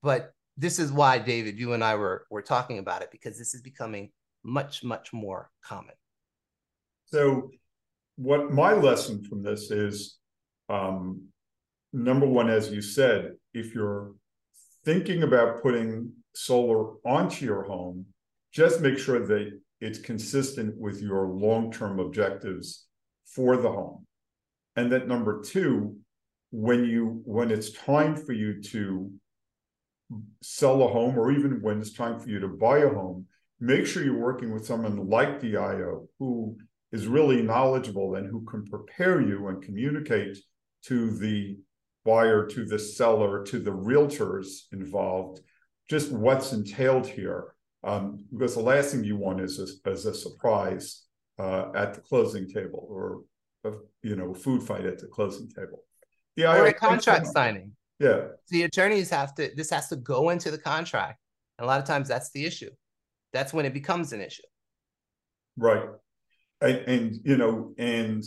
but 0.03 0.33
this 0.57 0.79
is 0.79 0.93
why, 0.93 1.19
David, 1.19 1.59
you 1.59 1.73
and 1.73 1.83
I 1.83 1.95
were, 1.95 2.27
were 2.31 2.43
talking 2.43 2.79
about 2.79 3.03
it 3.03 3.11
because 3.11 3.39
this 3.39 3.55
is 3.55 3.63
becoming 3.63 4.11
much, 4.45 4.85
much 4.85 5.13
more 5.13 5.51
common. 5.65 5.95
So, 7.07 7.51
what 8.17 8.53
my 8.53 8.73
lesson 8.73 9.25
from 9.25 9.43
this 9.43 9.71
is 9.71 10.19
um, 10.69 11.23
number 11.93 12.27
one, 12.27 12.49
as 12.49 12.71
you 12.71 12.83
said, 12.83 13.33
if 13.53 13.75
you're 13.75 14.13
thinking 14.85 15.23
about 15.23 15.63
putting 15.63 16.13
solar 16.35 16.95
onto 17.05 17.45
your 17.45 17.63
home, 17.65 18.07
just 18.53 18.81
make 18.81 18.99
sure 18.99 19.27
that 19.27 19.61
it's 19.81 19.99
consistent 19.99 20.77
with 20.79 21.03
your 21.03 21.27
long 21.29 21.73
term 21.73 21.99
objectives 21.99 22.87
for 23.27 23.57
the 23.57 23.71
home. 23.71 24.07
And 24.77 24.91
that 24.93 25.09
number 25.09 25.43
two, 25.43 25.97
when 26.51 26.85
you 26.85 27.23
when 27.25 27.51
it's 27.51 27.73
time 27.73 28.15
for 28.17 28.33
you 28.33 28.63
to 28.63 29.11
sell 30.43 30.83
a 30.83 30.89
home 30.89 31.19
or 31.19 31.33
even 31.33 31.63
when 31.63 31.81
it's 31.81 31.93
time 31.93 32.21
for 32.21 32.29
you 32.29 32.39
to 32.41 32.49
buy 32.49 32.79
a 32.79 32.89
home, 32.89 33.27
make 33.61 33.87
sure 33.87 34.05
you're 34.05 34.19
working 34.19 34.53
with 34.53 34.67
someone 34.67 35.09
like 35.09 35.41
Diallo 35.41 36.07
who 36.19 36.57
is 36.93 37.07
really 37.07 37.43
knowledgeable 37.43 38.17
and 38.17 38.27
who 38.27 38.45
can 38.45 38.67
prepare 38.67 39.21
you 39.21 39.49
and 39.49 39.63
communicate 39.63 40.37
to 40.85 41.17
the 41.19 41.57
buyer, 42.05 42.47
to 42.47 42.65
the 42.65 42.79
seller, 42.79 43.45
to 43.45 43.59
the 43.59 43.71
realtors 43.71 44.73
involved, 44.73 45.41
just 45.89 46.13
what's 46.13 46.53
entailed 46.53 47.07
here. 47.07 47.55
Um, 47.85 48.25
because 48.31 48.55
the 48.55 48.63
last 48.63 48.93
thing 48.93 49.05
you 49.05 49.17
want 49.17 49.41
is 49.41 49.59
a, 49.59 49.91
is 49.91 50.07
a 50.07 50.15
surprise 50.15 51.05
uh, 51.39 51.71
at 51.75 51.95
the 51.95 52.01
closing 52.01 52.49
table 52.49 52.87
or 52.89 53.23
a, 53.65 53.77
you 54.03 54.15
know 54.17 54.35
food 54.35 54.63
fight 54.63 54.85
at 54.85 54.99
the 54.99 55.07
closing 55.07 55.49
table. 55.49 55.81
The 56.37 56.47
or 56.47 56.67
a 56.67 56.73
contract 56.73 57.27
signing. 57.27 57.73
Yeah. 58.03 58.29
The 58.49 58.65
attorneys 58.65 59.11
have 59.11 59.35
to, 59.37 59.53
this 59.55 59.71
has 59.71 59.89
to 59.89 59.97
go 59.97 60.31
into 60.31 60.51
the 60.51 60.59
contract. 60.59 61.21
And 61.59 61.65
a 61.65 61.69
lot 61.69 61.79
of 61.79 61.87
times 61.87 62.09
that's 62.09 62.31
the 62.33 62.45
issue. 62.45 62.71
That's 63.33 63.53
when 63.53 63.65
it 63.65 63.73
becomes 63.73 64.13
an 64.13 64.21
issue. 64.21 64.43
Right. 65.57 65.85
And, 66.61 66.77
and 66.79 67.17
you 67.25 67.37
know, 67.37 67.75
and 67.79 68.25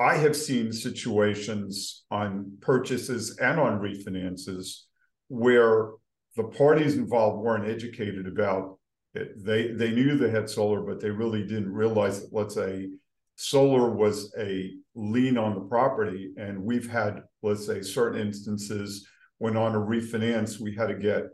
I 0.00 0.16
have 0.16 0.34
seen 0.34 0.72
situations 0.72 2.04
on 2.10 2.56
purchases 2.62 3.36
and 3.36 3.60
on 3.60 3.80
refinances 3.80 4.84
where 5.28 5.90
the 6.36 6.44
parties 6.44 6.96
involved 6.96 7.44
weren't 7.44 7.68
educated 7.68 8.26
about 8.26 8.78
it. 9.14 9.44
They 9.44 9.72
they 9.72 9.90
knew 9.90 10.16
they 10.16 10.30
had 10.30 10.48
solar, 10.48 10.80
but 10.80 11.00
they 11.00 11.10
really 11.10 11.42
didn't 11.42 11.70
realize 11.70 12.22
that 12.22 12.32
let's 12.32 12.54
say 12.54 12.88
solar 13.36 13.90
was 13.90 14.34
a 14.38 14.72
lien 14.94 15.36
on 15.36 15.54
the 15.54 15.68
property, 15.68 16.32
and 16.38 16.62
we've 16.62 16.90
had 16.90 17.22
let's 17.42 17.66
say 17.66 17.82
certain 17.82 18.20
instances 18.20 19.06
when 19.36 19.54
on 19.54 19.74
a 19.74 19.78
refinance 19.78 20.58
we 20.58 20.74
had 20.74 20.88
to 20.88 20.94
get 20.94 21.24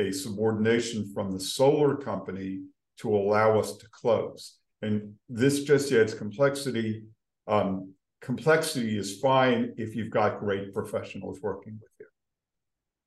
a 0.00 0.10
subordination 0.10 1.12
from 1.14 1.30
the 1.30 1.40
solar 1.40 1.96
company 1.96 2.62
to 2.98 3.14
allow 3.14 3.58
us 3.58 3.76
to 3.76 3.86
close. 3.92 4.56
And 4.82 5.14
this 5.28 5.62
just 5.62 5.92
adds 5.92 6.12
complexity. 6.12 7.04
Um, 7.46 7.94
complexity 8.26 8.98
is 8.98 9.20
fine 9.20 9.72
if 9.76 9.94
you've 9.94 10.10
got 10.10 10.40
great 10.40 10.74
professionals 10.74 11.38
working 11.40 11.78
with 11.80 11.92
you. 12.00 12.06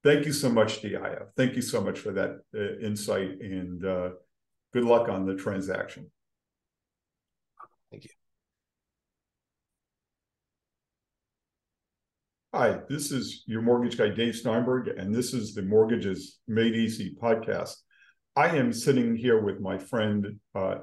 Thank 0.01 0.25
you 0.25 0.31
so 0.31 0.47
much, 0.47 0.81
Diallo. 0.81 1.27
Thank 1.35 1.57
you 1.57 1.61
so 1.61 1.81
much 1.81 1.99
for 1.99 2.13
that 2.13 2.39
uh, 2.55 2.79
insight 2.79 3.41
and 3.41 3.85
uh, 3.85 4.09
good 4.71 4.85
luck 4.85 5.09
on 5.09 5.25
the 5.25 5.35
transaction. 5.35 6.09
Thank 7.91 8.05
you. 8.05 8.11
Hi, 12.53 12.79
this 12.87 13.11
is 13.11 13.43
your 13.45 13.61
mortgage 13.61 13.97
guy, 13.97 14.11
Dave 14.11 14.37
Steinberg, 14.37 14.87
and 14.87 15.13
this 15.13 15.33
is 15.33 15.53
the 15.53 15.63
Mortgages 15.63 16.39
Made 16.47 16.75
Easy 16.75 17.17
podcast. 17.21 17.75
I 18.39 18.55
am 18.55 18.71
sitting 18.71 19.17
here 19.17 19.41
with 19.41 19.59
my 19.59 19.77
friend, 19.77 20.39
uh, 20.55 20.75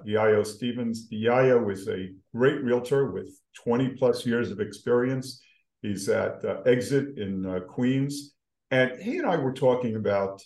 Stevens. 0.44 1.08
Diallo 1.08 1.72
is 1.72 1.88
a 1.88 2.10
great 2.34 2.62
realtor 2.62 3.10
with 3.10 3.30
20 3.64 3.94
plus 3.96 4.26
years 4.26 4.50
of 4.50 4.60
experience. 4.60 5.40
He's 5.80 6.06
at 6.10 6.44
uh, 6.44 6.60
Exit 6.66 7.16
in 7.16 7.46
uh, 7.46 7.60
Queens. 7.60 8.34
And 8.70 9.00
he 9.00 9.16
and 9.16 9.26
I 9.26 9.36
were 9.36 9.54
talking 9.54 9.96
about 9.96 10.42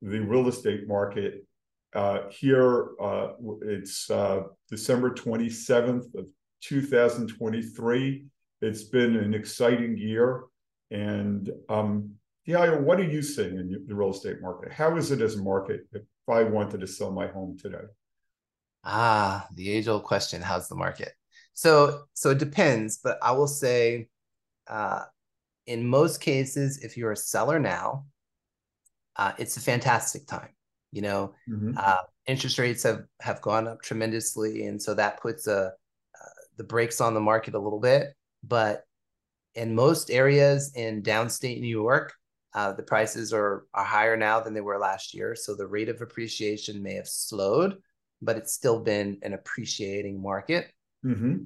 the 0.00 0.20
real 0.20 0.48
estate 0.48 0.88
market. 0.88 1.46
Uh, 1.94 2.30
here, 2.30 2.92
uh, 2.98 3.32
it's 3.60 4.08
uh, 4.08 4.44
December 4.70 5.10
27th 5.10 6.14
of 6.14 6.24
2023. 6.62 8.24
It's 8.62 8.84
been 8.84 9.16
an 9.16 9.34
exciting 9.34 9.98
year. 9.98 10.44
And 10.90 11.50
um, 11.68 12.12
what 12.46 12.98
are 13.00 13.10
you 13.10 13.20
seeing 13.20 13.58
in 13.58 13.84
the 13.86 13.94
real 13.94 14.12
estate 14.12 14.40
market? 14.40 14.72
How 14.72 14.96
is 14.96 15.10
it 15.10 15.20
as 15.20 15.34
a 15.34 15.42
market 15.42 15.82
if 16.26 16.34
I 16.34 16.42
wanted 16.44 16.80
to 16.80 16.86
sell 16.86 17.10
my 17.10 17.26
home 17.26 17.56
today? 17.58 17.84
Ah, 18.84 19.46
the 19.54 19.70
age 19.70 19.88
old 19.88 20.04
question: 20.04 20.42
How's 20.42 20.68
the 20.68 20.74
market? 20.74 21.12
So, 21.54 22.02
so 22.14 22.30
it 22.30 22.38
depends, 22.38 22.98
but 23.02 23.18
I 23.22 23.32
will 23.32 23.46
say, 23.46 24.08
uh, 24.66 25.04
in 25.66 25.86
most 25.86 26.20
cases, 26.20 26.78
if 26.78 26.96
you're 26.96 27.12
a 27.12 27.16
seller 27.16 27.58
now, 27.58 28.06
uh, 29.16 29.32
it's 29.38 29.56
a 29.56 29.60
fantastic 29.60 30.26
time. 30.26 30.50
You 30.90 31.02
know, 31.02 31.34
mm-hmm. 31.48 31.72
uh, 31.76 31.96
interest 32.26 32.58
rates 32.58 32.82
have 32.82 33.04
have 33.20 33.40
gone 33.40 33.68
up 33.68 33.82
tremendously, 33.82 34.66
and 34.66 34.82
so 34.82 34.94
that 34.94 35.20
puts 35.20 35.46
a 35.46 35.66
uh, 35.66 36.28
the 36.56 36.64
brakes 36.64 37.00
on 37.00 37.14
the 37.14 37.20
market 37.20 37.54
a 37.54 37.58
little 37.58 37.80
bit. 37.80 38.14
But 38.42 38.84
in 39.54 39.74
most 39.74 40.10
areas 40.10 40.72
in 40.74 41.02
downstate 41.02 41.60
New 41.60 41.68
York, 41.68 42.12
uh, 42.54 42.72
the 42.72 42.82
prices 42.82 43.32
are 43.32 43.66
are 43.74 43.84
higher 43.84 44.16
now 44.16 44.40
than 44.40 44.54
they 44.54 44.60
were 44.60 44.78
last 44.78 45.14
year, 45.14 45.34
so 45.34 45.54
the 45.54 45.66
rate 45.66 45.88
of 45.88 46.00
appreciation 46.00 46.82
may 46.82 46.94
have 46.94 47.08
slowed, 47.08 47.76
but 48.22 48.36
it's 48.36 48.52
still 48.52 48.80
been 48.80 49.18
an 49.22 49.32
appreciating 49.32 50.22
market. 50.22 50.70
Mm-hmm. 51.04 51.36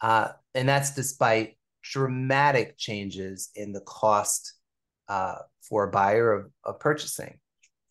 Uh, 0.00 0.28
and 0.54 0.68
that's 0.68 0.94
despite 0.94 1.56
dramatic 1.82 2.76
changes 2.76 3.50
in 3.54 3.72
the 3.72 3.80
cost 3.80 4.54
uh, 5.08 5.36
for 5.62 5.84
a 5.84 5.90
buyer 5.90 6.32
of, 6.32 6.50
of 6.64 6.80
purchasing. 6.80 7.38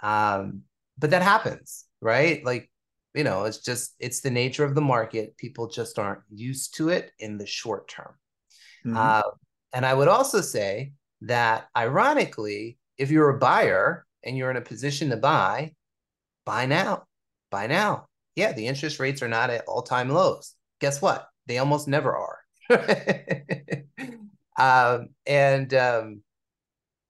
Um, 0.01 0.63
but 0.97 1.11
that 1.11 1.21
happens, 1.23 1.85
right? 2.01 2.45
Like, 2.45 2.69
you 3.13 3.23
know, 3.23 3.45
it's 3.45 3.59
just, 3.59 3.95
it's 3.99 4.21
the 4.21 4.29
nature 4.29 4.63
of 4.63 4.75
the 4.75 4.81
market. 4.81 5.37
People 5.37 5.67
just 5.67 5.97
aren't 5.97 6.21
used 6.29 6.75
to 6.75 6.89
it 6.89 7.11
in 7.19 7.37
the 7.37 7.45
short 7.45 7.87
term. 7.87 8.13
Mm-hmm. 8.85 8.97
Uh, 8.97 9.31
and 9.73 9.85
I 9.85 9.93
would 9.93 10.07
also 10.07 10.41
say 10.41 10.93
that 11.25 11.67
ironically, 11.75 12.77
if 12.97 13.11
you're 13.11 13.29
a 13.29 13.39
buyer 13.39 14.05
and 14.23 14.37
you're 14.37 14.51
in 14.51 14.57
a 14.57 14.61
position 14.61 15.09
to 15.09 15.17
buy, 15.17 15.73
buy 16.45 16.65
now, 16.65 17.03
buy 17.51 17.67
now. 17.67 18.07
Yeah, 18.35 18.53
the 18.53 18.67
interest 18.67 18.99
rates 18.99 19.21
are 19.21 19.27
not 19.27 19.49
at 19.49 19.65
all 19.67 19.81
time 19.81 20.09
lows. 20.09 20.55
Guess 20.81 21.01
what? 21.01 21.27
They 21.47 21.57
almost 21.57 21.87
never 21.87 22.15
are. 22.15 22.39
um, 24.59 25.09
and 25.25 25.73
um, 25.73 26.21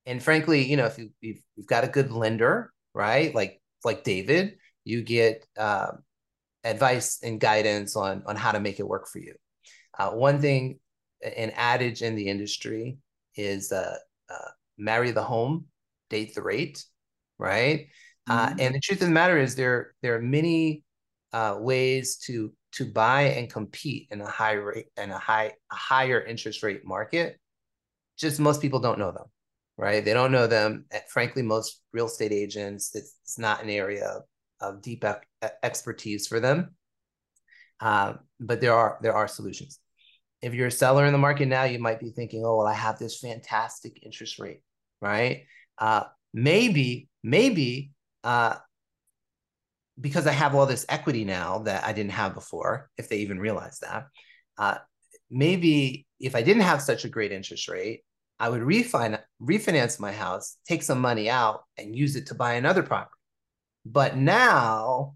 and 0.05 0.21
frankly, 0.21 0.65
you 0.65 0.77
know, 0.77 0.85
if 0.85 0.97
you, 0.97 1.09
you've, 1.21 1.41
you've 1.55 1.67
got 1.67 1.83
a 1.83 1.87
good 1.87 2.11
lender, 2.11 2.71
right, 2.93 3.33
like 3.33 3.61
like 3.83 4.03
David, 4.03 4.57
you 4.83 5.01
get 5.01 5.45
um, 5.57 6.03
advice 6.63 7.19
and 7.23 7.39
guidance 7.39 7.95
on 7.95 8.23
on 8.25 8.35
how 8.35 8.51
to 8.51 8.59
make 8.59 8.79
it 8.79 8.87
work 8.87 9.07
for 9.07 9.19
you. 9.19 9.33
Uh, 9.97 10.11
one 10.11 10.41
thing, 10.41 10.79
an 11.23 11.51
adage 11.55 12.01
in 12.01 12.15
the 12.15 12.27
industry 12.27 12.97
is 13.35 13.71
uh, 13.71 13.95
uh, 14.29 14.49
marry 14.77 15.11
the 15.11 15.23
home, 15.23 15.65
date 16.09 16.35
the 16.35 16.41
rate, 16.41 16.83
right? 17.37 17.87
Uh, 18.27 18.47
mm-hmm. 18.47 18.59
Uh, 18.59 18.63
and 18.63 18.75
the 18.75 18.79
truth 18.79 19.01
of 19.01 19.07
the 19.07 19.13
matter 19.13 19.37
is 19.37 19.55
there 19.55 19.93
there 20.01 20.15
are 20.15 20.21
many 20.21 20.83
uh, 21.33 21.55
ways 21.59 22.17
to 22.17 22.53
to 22.73 22.85
buy 22.85 23.23
and 23.23 23.51
compete 23.51 24.07
in 24.11 24.21
a 24.21 24.29
high 24.29 24.53
rate 24.53 24.87
and 24.97 25.11
a 25.11 25.17
high 25.17 25.53
a 25.71 25.75
higher 25.75 26.21
interest 26.21 26.63
rate 26.63 26.85
market. 26.85 27.39
Just 28.17 28.39
most 28.39 28.61
people 28.61 28.79
don't 28.79 28.99
know 28.99 29.11
them 29.11 29.25
right? 29.77 30.05
They 30.05 30.13
don't 30.13 30.31
know 30.31 30.47
them. 30.47 30.85
Frankly 31.09 31.41
most 31.41 31.81
real 31.91 32.05
estate 32.05 32.31
agents 32.31 32.95
it's, 32.95 33.15
it's 33.23 33.37
not 33.37 33.61
an 33.63 33.69
area 33.69 34.21
of 34.61 34.81
deep 34.81 35.03
expertise 35.63 36.27
for 36.27 36.39
them. 36.39 36.75
Um, 37.81 38.19
but 38.39 38.61
there 38.61 38.73
are 38.73 38.97
there 39.01 39.13
are 39.13 39.27
solutions 39.27 39.79
if 40.41 40.53
you're 40.53 40.67
a 40.67 40.71
seller 40.71 41.05
in 41.05 41.11
the 41.11 41.17
market 41.17 41.47
now 41.47 41.63
you 41.63 41.79
might 41.79 41.99
be 41.99 42.11
thinking 42.11 42.43
oh 42.45 42.57
well 42.57 42.67
i 42.67 42.73
have 42.73 42.99
this 42.99 43.19
fantastic 43.19 44.03
interest 44.03 44.39
rate 44.39 44.61
right 45.01 45.45
uh, 45.77 46.03
maybe 46.33 47.09
maybe 47.23 47.91
uh, 48.23 48.55
because 49.99 50.27
I 50.27 50.31
have 50.31 50.55
all 50.55 50.65
this 50.65 50.85
equity 50.89 51.23
now 51.23 51.59
that 51.59 51.85
I 51.85 51.93
didn't 51.93 52.11
have 52.11 52.33
before, 52.33 52.89
if 52.97 53.07
they 53.07 53.17
even 53.17 53.39
realize 53.39 53.79
that, 53.79 54.07
uh, 54.57 54.77
maybe 55.29 56.05
if 56.19 56.35
I 56.35 56.41
didn't 56.41 56.63
have 56.63 56.81
such 56.81 57.05
a 57.05 57.09
great 57.09 57.31
interest 57.31 57.67
rate, 57.67 58.01
I 58.39 58.49
would 58.49 58.61
refine, 58.61 59.17
refinance 59.41 59.99
my 59.99 60.11
house, 60.11 60.57
take 60.67 60.83
some 60.83 60.99
money 60.99 61.29
out, 61.29 61.63
and 61.77 61.95
use 61.95 62.17
it 62.17 62.27
to 62.27 62.35
buy 62.35 62.53
another 62.53 62.83
property. 62.83 63.11
But 63.85 64.17
now 64.17 65.15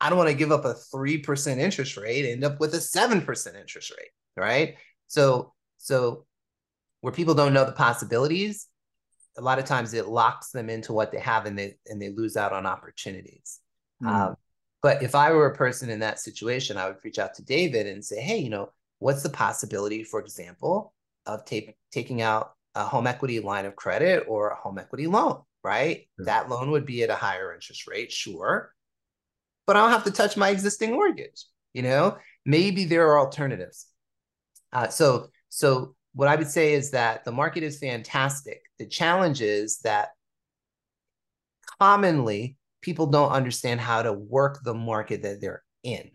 I 0.00 0.10
don't 0.10 0.18
want 0.18 0.30
to 0.30 0.36
give 0.36 0.52
up 0.52 0.66
a 0.66 0.74
3% 0.94 1.58
interest 1.58 1.96
rate, 1.96 2.30
end 2.30 2.44
up 2.44 2.60
with 2.60 2.74
a 2.74 2.78
7% 2.78 3.58
interest 3.58 3.92
rate, 3.96 4.10
right? 4.38 4.76
So, 5.06 5.52
so 5.78 6.26
where 7.00 7.12
people 7.12 7.34
don't 7.34 7.52
know 7.52 7.64
the 7.64 7.72
possibilities, 7.72 8.66
a 9.36 9.42
lot 9.42 9.58
of 9.58 9.64
times 9.64 9.94
it 9.94 10.08
locks 10.08 10.50
them 10.50 10.68
into 10.68 10.92
what 10.92 11.12
they 11.12 11.20
have 11.20 11.46
and 11.46 11.58
they 11.58 11.76
and 11.86 12.02
they 12.02 12.10
lose 12.10 12.36
out 12.36 12.52
on 12.52 12.66
opportunities. 12.66 13.60
Mm. 14.02 14.08
Um, 14.08 14.36
but 14.82 15.02
if 15.02 15.14
I 15.14 15.32
were 15.32 15.46
a 15.46 15.56
person 15.56 15.90
in 15.90 16.00
that 16.00 16.20
situation, 16.20 16.76
I 16.76 16.86
would 16.86 16.98
reach 17.04 17.18
out 17.18 17.34
to 17.34 17.44
David 17.44 17.86
and 17.86 18.04
say, 18.04 18.20
hey, 18.20 18.38
you 18.38 18.50
know, 18.50 18.70
what's 18.98 19.22
the 19.22 19.28
possibility, 19.28 20.04
for 20.04 20.20
example, 20.20 20.94
of 21.26 21.44
ta- 21.44 21.72
taking 21.90 22.22
out 22.22 22.52
a 22.74 22.84
home 22.84 23.06
equity 23.06 23.40
line 23.40 23.66
of 23.66 23.74
credit 23.74 24.24
or 24.28 24.50
a 24.50 24.56
home 24.56 24.78
equity 24.78 25.06
loan, 25.08 25.42
right? 25.64 26.08
That 26.18 26.48
loan 26.48 26.70
would 26.70 26.86
be 26.86 27.02
at 27.02 27.10
a 27.10 27.14
higher 27.14 27.52
interest 27.52 27.88
rate, 27.88 28.12
sure. 28.12 28.72
But 29.66 29.76
I 29.76 29.80
don't 29.80 29.90
have 29.90 30.04
to 30.04 30.12
touch 30.12 30.36
my 30.36 30.50
existing 30.50 30.92
mortgage. 30.92 31.44
You 31.74 31.82
know, 31.82 32.18
maybe 32.46 32.84
there 32.84 33.08
are 33.08 33.18
alternatives. 33.18 33.86
Uh, 34.72 34.88
so, 34.88 35.28
so 35.48 35.94
what 36.14 36.28
I 36.28 36.36
would 36.36 36.48
say 36.48 36.74
is 36.74 36.90
that 36.92 37.24
the 37.24 37.32
market 37.32 37.62
is 37.62 37.78
fantastic. 37.78 38.62
The 38.78 38.86
challenge 38.86 39.40
is 39.40 39.78
that 39.80 40.10
commonly 41.80 42.56
people 42.80 43.06
don't 43.06 43.32
understand 43.32 43.80
how 43.80 44.02
to 44.02 44.12
work 44.12 44.60
the 44.62 44.74
market 44.74 45.22
that 45.22 45.40
they're 45.40 45.62
in, 45.82 46.10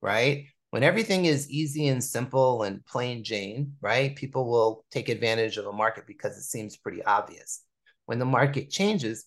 right? 0.00 0.46
When 0.70 0.82
everything 0.82 1.24
is 1.24 1.50
easy 1.50 1.88
and 1.88 2.02
simple 2.02 2.62
and 2.62 2.84
plain 2.84 3.24
Jane, 3.24 3.74
right? 3.80 4.14
People 4.14 4.50
will 4.50 4.84
take 4.90 5.08
advantage 5.08 5.56
of 5.56 5.66
a 5.66 5.72
market 5.72 6.06
because 6.06 6.36
it 6.36 6.42
seems 6.42 6.76
pretty 6.76 7.02
obvious. 7.02 7.62
When 8.06 8.18
the 8.18 8.26
market 8.26 8.70
changes, 8.70 9.24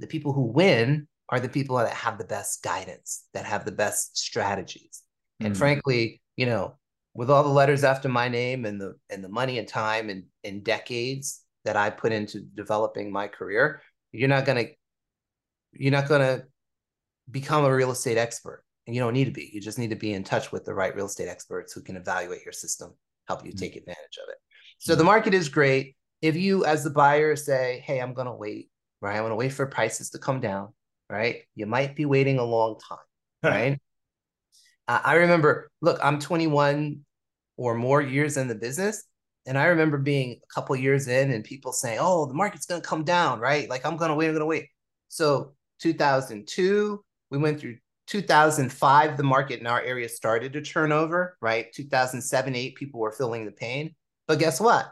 the 0.00 0.06
people 0.06 0.32
who 0.32 0.42
win 0.42 1.06
are 1.28 1.40
the 1.40 1.48
people 1.48 1.76
that 1.76 1.92
have 1.92 2.18
the 2.18 2.24
best 2.24 2.62
guidance, 2.62 3.24
that 3.34 3.44
have 3.44 3.64
the 3.64 3.72
best 3.72 4.16
strategies. 4.16 5.02
Mm-hmm. 5.40 5.46
And 5.46 5.56
frankly, 5.56 6.22
you 6.36 6.46
know, 6.46 6.77
with 7.18 7.30
all 7.30 7.42
the 7.42 7.48
letters 7.48 7.82
after 7.82 8.08
my 8.08 8.28
name 8.28 8.64
and 8.64 8.80
the 8.80 8.94
and 9.10 9.22
the 9.22 9.28
money 9.28 9.58
and 9.58 9.66
time 9.66 10.08
and, 10.08 10.24
and 10.44 10.64
decades 10.64 11.42
that 11.64 11.76
I 11.76 11.90
put 11.90 12.12
into 12.12 12.40
developing 12.40 13.12
my 13.12 13.26
career, 13.26 13.82
you're 14.12 14.28
not 14.28 14.46
going 14.46 14.66
to 14.66 14.72
you're 15.72 15.92
not 15.92 16.08
to 16.08 16.44
become 17.30 17.64
a 17.64 17.74
real 17.74 17.90
estate 17.90 18.16
expert 18.16 18.64
and 18.86 18.94
you 18.94 19.02
don't 19.02 19.12
need 19.12 19.26
to 19.26 19.30
be 19.30 19.50
you 19.52 19.60
just 19.60 19.78
need 19.78 19.90
to 19.90 19.96
be 19.96 20.14
in 20.14 20.24
touch 20.24 20.52
with 20.52 20.64
the 20.64 20.72
right 20.72 20.94
real 20.94 21.06
estate 21.06 21.28
experts 21.28 21.72
who 21.72 21.82
can 21.82 21.96
evaluate 21.96 22.44
your 22.44 22.52
system 22.52 22.94
help 23.26 23.44
you 23.44 23.50
mm-hmm. 23.50 23.58
take 23.58 23.76
advantage 23.76 24.18
of 24.22 24.30
it 24.30 24.38
so 24.78 24.94
the 24.94 25.04
market 25.04 25.34
is 25.34 25.50
great 25.50 25.94
if 26.22 26.36
you 26.36 26.64
as 26.64 26.82
the 26.82 26.88
buyer 26.88 27.36
say 27.36 27.82
hey 27.84 28.00
i'm 28.00 28.14
going 28.14 28.26
to 28.26 28.32
wait 28.32 28.70
right? 29.00 29.16
I'm 29.16 29.22
gonna 29.22 29.36
wait 29.36 29.52
for 29.52 29.66
prices 29.66 30.10
to 30.10 30.18
come 30.18 30.40
down, 30.40 30.72
right? 31.08 31.42
You 31.54 31.66
might 31.66 31.96
be 31.96 32.04
waiting 32.04 32.38
a 32.38 32.44
long 32.44 32.78
time, 32.78 32.98
right? 33.42 33.78
uh, 34.88 35.00
I 35.04 35.14
remember, 35.14 35.70
look, 35.80 35.98
I'm 36.02 36.18
21 36.18 37.00
or 37.58 37.74
more 37.74 38.00
years 38.00 38.38
in 38.38 38.48
the 38.48 38.54
business. 38.54 39.04
And 39.46 39.58
I 39.58 39.66
remember 39.66 39.98
being 39.98 40.40
a 40.42 40.54
couple 40.54 40.76
years 40.76 41.08
in 41.08 41.32
and 41.32 41.44
people 41.44 41.72
saying, 41.72 41.98
oh, 42.00 42.26
the 42.26 42.34
market's 42.34 42.66
going 42.66 42.80
to 42.80 42.86
come 42.86 43.04
down, 43.04 43.40
right? 43.40 43.68
Like, 43.68 43.84
I'm 43.84 43.96
going 43.96 44.10
to 44.10 44.14
wait, 44.14 44.26
I'm 44.26 44.32
going 44.32 44.40
to 44.40 44.46
wait. 44.46 44.68
So 45.08 45.54
2002, 45.80 47.04
we 47.30 47.38
went 47.38 47.60
through 47.60 47.76
2005, 48.06 49.16
the 49.16 49.22
market 49.22 49.60
in 49.60 49.66
our 49.66 49.82
area 49.82 50.08
started 50.08 50.52
to 50.54 50.62
turn 50.62 50.92
over, 50.92 51.36
right? 51.42 51.70
2007, 51.72 52.54
8, 52.54 52.74
people 52.74 53.00
were 53.00 53.12
feeling 53.12 53.44
the 53.44 53.52
pain. 53.52 53.94
But 54.26 54.38
guess 54.38 54.60
what? 54.60 54.90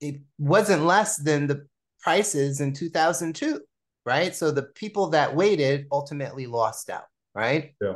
It 0.00 0.20
wasn't 0.38 0.84
less 0.84 1.16
than 1.16 1.46
the 1.46 1.66
prices 2.00 2.60
in 2.60 2.72
2002, 2.72 3.60
right? 4.04 4.34
So 4.34 4.50
the 4.50 4.62
people 4.62 5.10
that 5.10 5.34
waited 5.34 5.86
ultimately 5.92 6.46
lost 6.46 6.90
out, 6.90 7.04
right? 7.34 7.74
Yeah. 7.80 7.94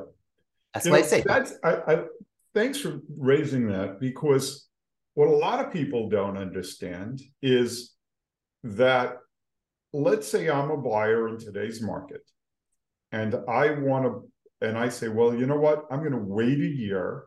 That's 0.73 0.87
you 0.87 0.93
what 0.93 1.01
know, 1.01 1.05
I 1.05 1.09
say. 1.09 1.23
That's, 1.27 1.53
I, 1.63 1.73
I, 1.75 2.05
thanks 2.55 2.79
for 2.79 3.01
raising 3.17 3.69
that 3.69 4.01
because 4.01 4.69
what 5.15 5.29
a 5.29 5.37
lot 5.37 5.65
of 5.65 5.73
people 5.73 6.09
don't 6.09 6.37
understand 6.37 7.21
is 7.43 7.93
that 8.65 9.17
let's 9.93 10.27
say 10.27 10.49
I'm 10.49 10.71
a 10.71 10.77
buyer 10.77 11.29
in 11.29 11.39
today's 11.39 11.83
market 11.83 12.23
and 13.11 13.35
I 13.49 13.71
want 13.73 14.05
to 14.05 14.29
and 14.63 14.79
I 14.79 14.89
say, 14.89 15.09
well, 15.09 15.35
you 15.35 15.47
know 15.47 15.59
what? 15.59 15.87
I'm 15.91 15.99
going 15.99 16.13
to 16.13 16.19
wait 16.19 16.61
a 16.61 16.69
year. 16.69 17.25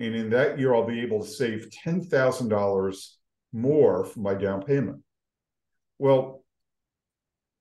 And 0.00 0.14
in 0.14 0.30
that 0.30 0.58
year, 0.58 0.74
I'll 0.74 0.86
be 0.86 1.00
able 1.00 1.22
to 1.22 1.28
save 1.28 1.68
$10,000 1.84 3.06
more 3.52 4.04
for 4.06 4.20
my 4.20 4.34
down 4.34 4.62
payment. 4.62 5.02
Well, 5.98 6.44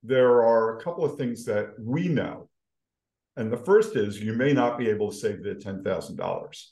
there 0.01 0.43
are 0.43 0.77
a 0.77 0.81
couple 0.81 1.03
of 1.03 1.17
things 1.17 1.43
that 1.45 1.73
we 1.77 2.07
know. 2.07 2.49
And 3.35 3.51
the 3.51 3.57
first 3.57 3.97
is 3.97 4.21
you 4.21 4.33
may 4.33 4.53
not 4.53 4.77
be 4.77 4.89
able 4.89 5.11
to 5.11 5.17
save 5.17 5.43
the 5.43 5.55
$10,000. 5.55 6.65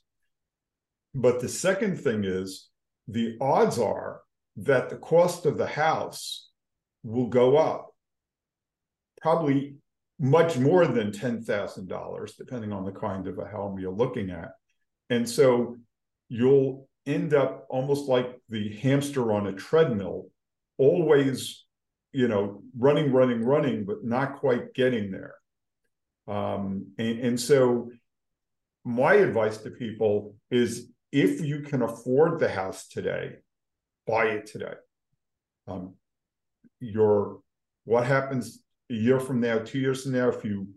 But 1.14 1.40
the 1.40 1.50
second 1.50 2.00
thing 2.00 2.24
is 2.24 2.70
the 3.08 3.38
odds 3.42 3.80
are 3.80 4.22
that 4.58 4.90
the 4.90 4.98
cost 4.98 5.46
of 5.46 5.58
the 5.58 5.68
house 5.68 6.50
will 7.04 7.28
go 7.28 7.58
up 7.58 7.94
probably 9.22 9.76
much 10.20 10.58
more 10.58 10.86
than 10.86 11.12
$10,000, 11.12 12.38
depending 12.38 12.74
on 12.74 12.86
the 12.86 12.92
kind 12.92 13.28
of 13.28 13.38
a 13.40 13.46
home 13.46 13.80
you're 13.80 13.92
looking 13.92 14.30
at. 14.30 14.52
And 15.10 15.28
so 15.28 15.78
you'll 16.28 16.88
end 17.06 17.34
up 17.34 17.66
almost 17.70 18.08
like 18.08 18.40
the 18.50 18.78
hamster 18.78 19.32
on 19.32 19.48
a 19.48 19.54
treadmill, 19.54 20.28
always, 20.78 21.66
you 22.12 22.28
know, 22.28 22.62
running, 22.78 23.12
running, 23.12 23.44
running, 23.44 23.86
but 23.86 24.04
not 24.04 24.40
quite 24.40 24.74
getting 24.74 25.12
there. 25.12 25.36
Um, 26.28 26.88
and, 26.98 27.20
and 27.20 27.40
so 27.40 27.92
my 28.84 29.16
advice 29.16 29.58
to 29.60 29.72
people 29.72 30.36
is 30.52 30.90
if 31.12 31.42
you 31.42 31.62
can 31.62 31.82
afford 31.82 32.40
the 32.40 32.50
house 32.50 32.88
today, 32.88 33.38
buy 34.06 34.26
it 34.26 34.46
today. 34.46 34.74
Um, 35.68 35.96
your 36.80 37.40
what 37.86 38.06
happens 38.06 38.60
a 38.90 38.94
year 38.94 39.20
from 39.20 39.40
now, 39.40 39.60
two 39.60 39.80
years 39.80 40.04
from 40.04 40.14
now, 40.14 40.30
if 40.30 40.44
you 40.44 40.68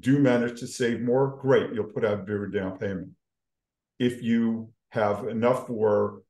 do 0.00 0.18
manage 0.18 0.60
to 0.60 0.66
save 0.66 1.00
more, 1.00 1.38
great, 1.40 1.72
you'll 1.72 1.84
put 1.84 2.04
out 2.04 2.14
a 2.14 2.18
bigger 2.18 2.46
down 2.46 2.78
payment. 2.78 3.10
If 3.98 4.22
you 4.22 4.70
have 4.90 5.26
enough 5.28 5.66
for, 5.66 6.22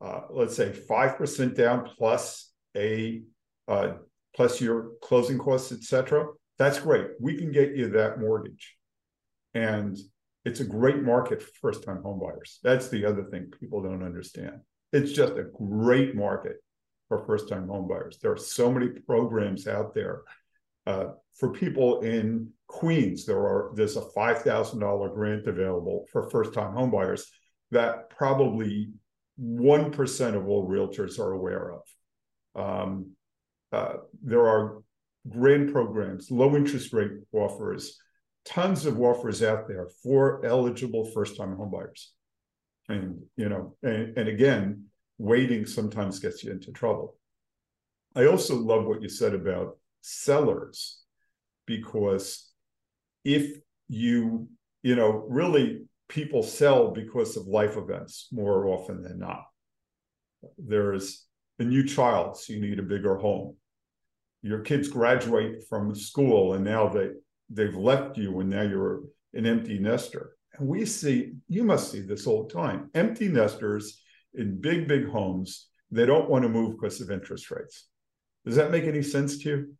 uh, 0.00 0.22
let's 0.30 0.56
say, 0.56 0.70
5% 0.70 1.54
down 1.54 1.88
plus 1.96 2.52
a 2.76 3.22
uh, 3.68 3.94
plus 4.34 4.60
your 4.60 4.92
closing 5.02 5.38
costs, 5.38 5.72
etc., 5.72 6.26
that's 6.58 6.78
great. 6.78 7.08
We 7.20 7.36
can 7.36 7.52
get 7.52 7.74
you 7.74 7.90
that 7.90 8.20
mortgage. 8.20 8.76
And 9.54 9.98
it's 10.44 10.60
a 10.60 10.64
great 10.64 11.02
market 11.02 11.42
for 11.42 11.50
first-time 11.60 12.02
homebuyers. 12.02 12.58
That's 12.62 12.88
the 12.88 13.04
other 13.04 13.24
thing 13.24 13.50
people 13.58 13.82
don't 13.82 14.02
understand. 14.02 14.60
It's 14.92 15.12
just 15.12 15.34
a 15.34 15.44
great 15.44 16.14
market 16.14 16.56
for 17.08 17.24
first-time 17.26 17.66
homebuyers. 17.66 18.18
There 18.20 18.32
are 18.32 18.36
so 18.36 18.72
many 18.72 18.88
programs 18.88 19.66
out 19.66 19.94
there 19.94 20.22
uh, 20.86 21.12
for 21.38 21.52
people 21.52 22.00
in 22.00 22.50
Queens, 22.66 23.26
there 23.26 23.40
are 23.40 23.72
there's 23.74 23.96
a 23.96 24.10
five 24.14 24.42
thousand 24.42 24.78
dollar 24.78 25.08
grant 25.08 25.48
available 25.48 26.06
for 26.12 26.30
first 26.30 26.54
time 26.54 26.72
homebuyers 26.72 27.22
that 27.72 28.10
probably 28.10 28.92
one 29.36 29.90
percent 29.90 30.36
of 30.36 30.48
all 30.48 30.68
realtors 30.68 31.18
are 31.18 31.32
aware 31.32 31.72
of. 31.72 31.82
Um, 32.54 33.12
uh, 33.72 33.94
there 34.22 34.46
are 34.46 34.82
grant 35.28 35.72
programs, 35.72 36.30
low 36.30 36.54
interest 36.54 36.92
rate 36.92 37.10
offers, 37.32 37.98
tons 38.44 38.86
of 38.86 39.00
offers 39.00 39.42
out 39.42 39.68
there 39.68 39.88
for 40.02 40.44
eligible 40.44 41.04
first 41.04 41.36
time 41.36 41.56
homebuyers. 41.56 42.06
And 42.88 43.22
you 43.36 43.48
know, 43.48 43.76
and, 43.82 44.16
and 44.16 44.28
again, 44.28 44.84
waiting 45.18 45.66
sometimes 45.66 46.18
gets 46.18 46.42
you 46.42 46.50
into 46.50 46.72
trouble. 46.72 47.16
I 48.16 48.26
also 48.26 48.56
love 48.56 48.86
what 48.86 49.02
you 49.02 49.08
said 49.08 49.34
about 49.34 49.78
sellers 50.00 51.02
because 51.66 52.50
if 53.24 53.60
you 53.88 54.48
you 54.82 54.96
know 54.96 55.24
really 55.28 55.82
people 56.08 56.42
sell 56.42 56.90
because 56.90 57.36
of 57.36 57.46
life 57.46 57.76
events 57.76 58.28
more 58.32 58.66
often 58.66 59.02
than 59.02 59.18
not 59.18 59.44
there's 60.58 61.26
a 61.58 61.64
new 61.64 61.84
child 61.84 62.36
so 62.36 62.52
you 62.52 62.60
need 62.60 62.78
a 62.78 62.82
bigger 62.82 63.16
home 63.16 63.54
your 64.42 64.60
kids 64.60 64.88
graduate 64.88 65.62
from 65.68 65.94
school 65.94 66.54
and 66.54 66.64
now 66.64 66.88
they 66.88 67.10
they've 67.50 67.76
left 67.76 68.16
you 68.16 68.40
and 68.40 68.48
now 68.48 68.62
you're 68.62 69.02
an 69.34 69.46
empty 69.46 69.78
nester. 69.78 70.36
And 70.58 70.68
we 70.68 70.86
see 70.86 71.32
you 71.48 71.64
must 71.64 71.90
see 71.90 72.00
this 72.00 72.26
all 72.26 72.44
the 72.44 72.54
time. 72.54 72.90
Empty 72.94 73.28
nesters 73.28 74.02
in 74.34 74.60
big 74.60 74.88
big 74.88 75.08
homes 75.08 75.66
they 75.90 76.06
don't 76.06 76.30
want 76.30 76.44
to 76.44 76.48
move 76.48 76.72
because 76.72 77.00
of 77.00 77.10
interest 77.10 77.50
rates. 77.50 77.88
Does 78.44 78.56
that 78.56 78.70
make 78.70 78.84
any 78.84 79.02
sense 79.02 79.38
to 79.38 79.48
you? 79.48 79.74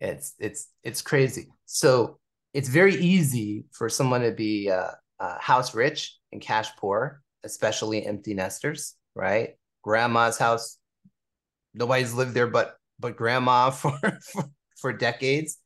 It's 0.00 0.34
it's 0.38 0.68
it's 0.82 1.02
crazy. 1.02 1.48
So 1.66 2.18
it's 2.54 2.68
very 2.68 2.96
easy 2.96 3.66
for 3.72 3.88
someone 3.88 4.22
to 4.22 4.32
be 4.32 4.70
uh, 4.70 4.90
uh, 5.20 5.38
house 5.38 5.74
rich 5.74 6.16
and 6.32 6.40
cash 6.40 6.68
poor, 6.76 7.22
especially 7.44 8.06
empty 8.06 8.34
nesters, 8.34 8.94
right? 9.14 9.50
Grandma's 9.82 10.38
house, 10.38 10.78
nobody's 11.74 12.14
lived 12.14 12.34
there 12.34 12.46
but 12.46 12.76
but 12.98 13.16
grandma 13.16 13.70
for, 13.70 13.98
for 14.32 14.50
for 14.76 14.92
decades, 14.92 15.58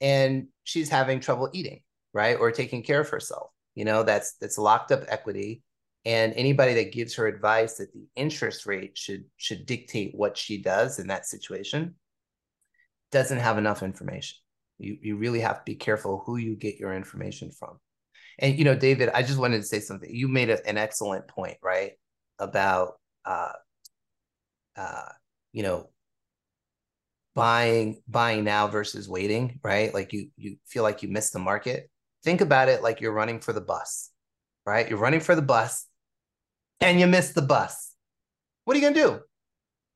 and 0.00 0.48
she's 0.64 0.88
having 0.88 1.20
trouble 1.20 1.50
eating, 1.52 1.82
right, 2.12 2.36
or 2.38 2.50
taking 2.50 2.82
care 2.82 3.00
of 3.00 3.08
herself. 3.08 3.50
You 3.74 3.84
know, 3.84 4.02
that's 4.02 4.34
that's 4.40 4.58
locked 4.58 4.92
up 4.92 5.04
equity. 5.08 5.62
And 6.04 6.32
anybody 6.34 6.74
that 6.74 6.92
gives 6.92 7.16
her 7.16 7.26
advice 7.26 7.78
that 7.78 7.92
the 7.92 8.06
interest 8.14 8.66
rate 8.66 8.96
should 8.96 9.24
should 9.36 9.66
dictate 9.66 10.12
what 10.14 10.36
she 10.36 10.62
does 10.62 10.98
in 10.98 11.08
that 11.08 11.26
situation 11.26 11.96
doesn't 13.10 13.38
have 13.38 13.58
enough 13.58 13.82
information. 13.82 14.36
You, 14.78 14.98
you 15.00 15.16
really 15.16 15.40
have 15.40 15.58
to 15.58 15.62
be 15.64 15.74
careful 15.74 16.22
who 16.26 16.36
you 16.36 16.54
get 16.54 16.78
your 16.78 16.92
information 16.92 17.50
from. 17.50 17.78
And, 18.38 18.58
you 18.58 18.64
know, 18.64 18.76
David, 18.76 19.08
I 19.14 19.22
just 19.22 19.38
wanted 19.38 19.58
to 19.58 19.66
say 19.66 19.80
something. 19.80 20.10
You 20.12 20.28
made 20.28 20.50
a, 20.50 20.66
an 20.68 20.76
excellent 20.76 21.26
point, 21.26 21.56
right? 21.62 21.92
About, 22.38 22.94
uh, 23.24 23.52
uh, 24.76 25.08
you 25.52 25.62
know, 25.62 25.88
buying 27.36 28.02
buying 28.08 28.42
now 28.42 28.66
versus 28.66 29.08
waiting 29.08 29.60
right? 29.62 29.94
Like 29.94 30.12
you 30.12 30.30
you 30.36 30.56
feel 30.66 30.82
like 30.82 31.02
you 31.02 31.08
missed 31.08 31.32
the 31.32 31.38
market. 31.38 31.88
Think 32.24 32.40
about 32.40 32.68
it 32.68 32.82
like 32.82 33.00
you're 33.00 33.12
running 33.12 33.40
for 33.40 33.52
the 33.52 33.60
bus 33.60 34.10
right? 34.66 34.88
You're 34.90 34.98
running 34.98 35.20
for 35.20 35.34
the 35.34 35.42
bus 35.42 35.86
and 36.80 37.00
you 37.00 37.06
miss 37.06 37.30
the 37.30 37.42
bus. 37.42 37.94
What 38.64 38.76
are 38.76 38.80
you 38.80 38.82
going 38.82 38.94
to 38.94 39.00
do? 39.00 39.20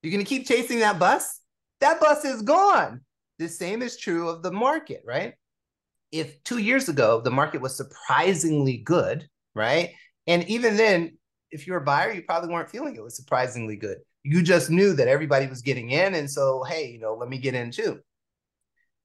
You're 0.03 0.12
going 0.12 0.24
to 0.24 0.29
keep 0.29 0.46
chasing 0.46 0.79
that 0.79 0.98
bus? 0.98 1.40
That 1.81 2.00
bus 2.00 2.24
is 2.24 2.42
gone. 2.42 3.00
The 3.38 3.48
same 3.48 3.83
is 3.83 3.98
true 3.98 4.29
of 4.29 4.42
the 4.42 4.53
market, 4.53 5.03
right? 5.05 5.35
If 6.12 6.42
two 6.44 6.59
years 6.59 6.88
ago 6.88 7.20
the 7.20 7.31
market 7.31 7.61
was 7.61 7.76
surprisingly 7.76 8.79
good, 8.79 9.29
right? 9.55 9.90
And 10.26 10.48
even 10.48 10.76
then, 10.76 11.18
if 11.50 11.66
you're 11.66 11.79
a 11.79 11.85
buyer, 11.85 12.12
you 12.12 12.22
probably 12.22 12.50
weren't 12.50 12.70
feeling 12.70 12.94
it 12.94 13.03
was 13.03 13.16
surprisingly 13.16 13.76
good. 13.76 13.98
You 14.22 14.42
just 14.42 14.70
knew 14.70 14.92
that 14.94 15.09
everybody 15.09 15.46
was 15.46 15.62
getting 15.62 15.90
in. 15.90 16.14
And 16.14 16.30
so, 16.30 16.62
hey, 16.64 16.90
you 16.90 16.98
know, 16.98 17.14
let 17.14 17.28
me 17.28 17.38
get 17.38 17.54
in 17.54 17.70
too. 17.70 18.00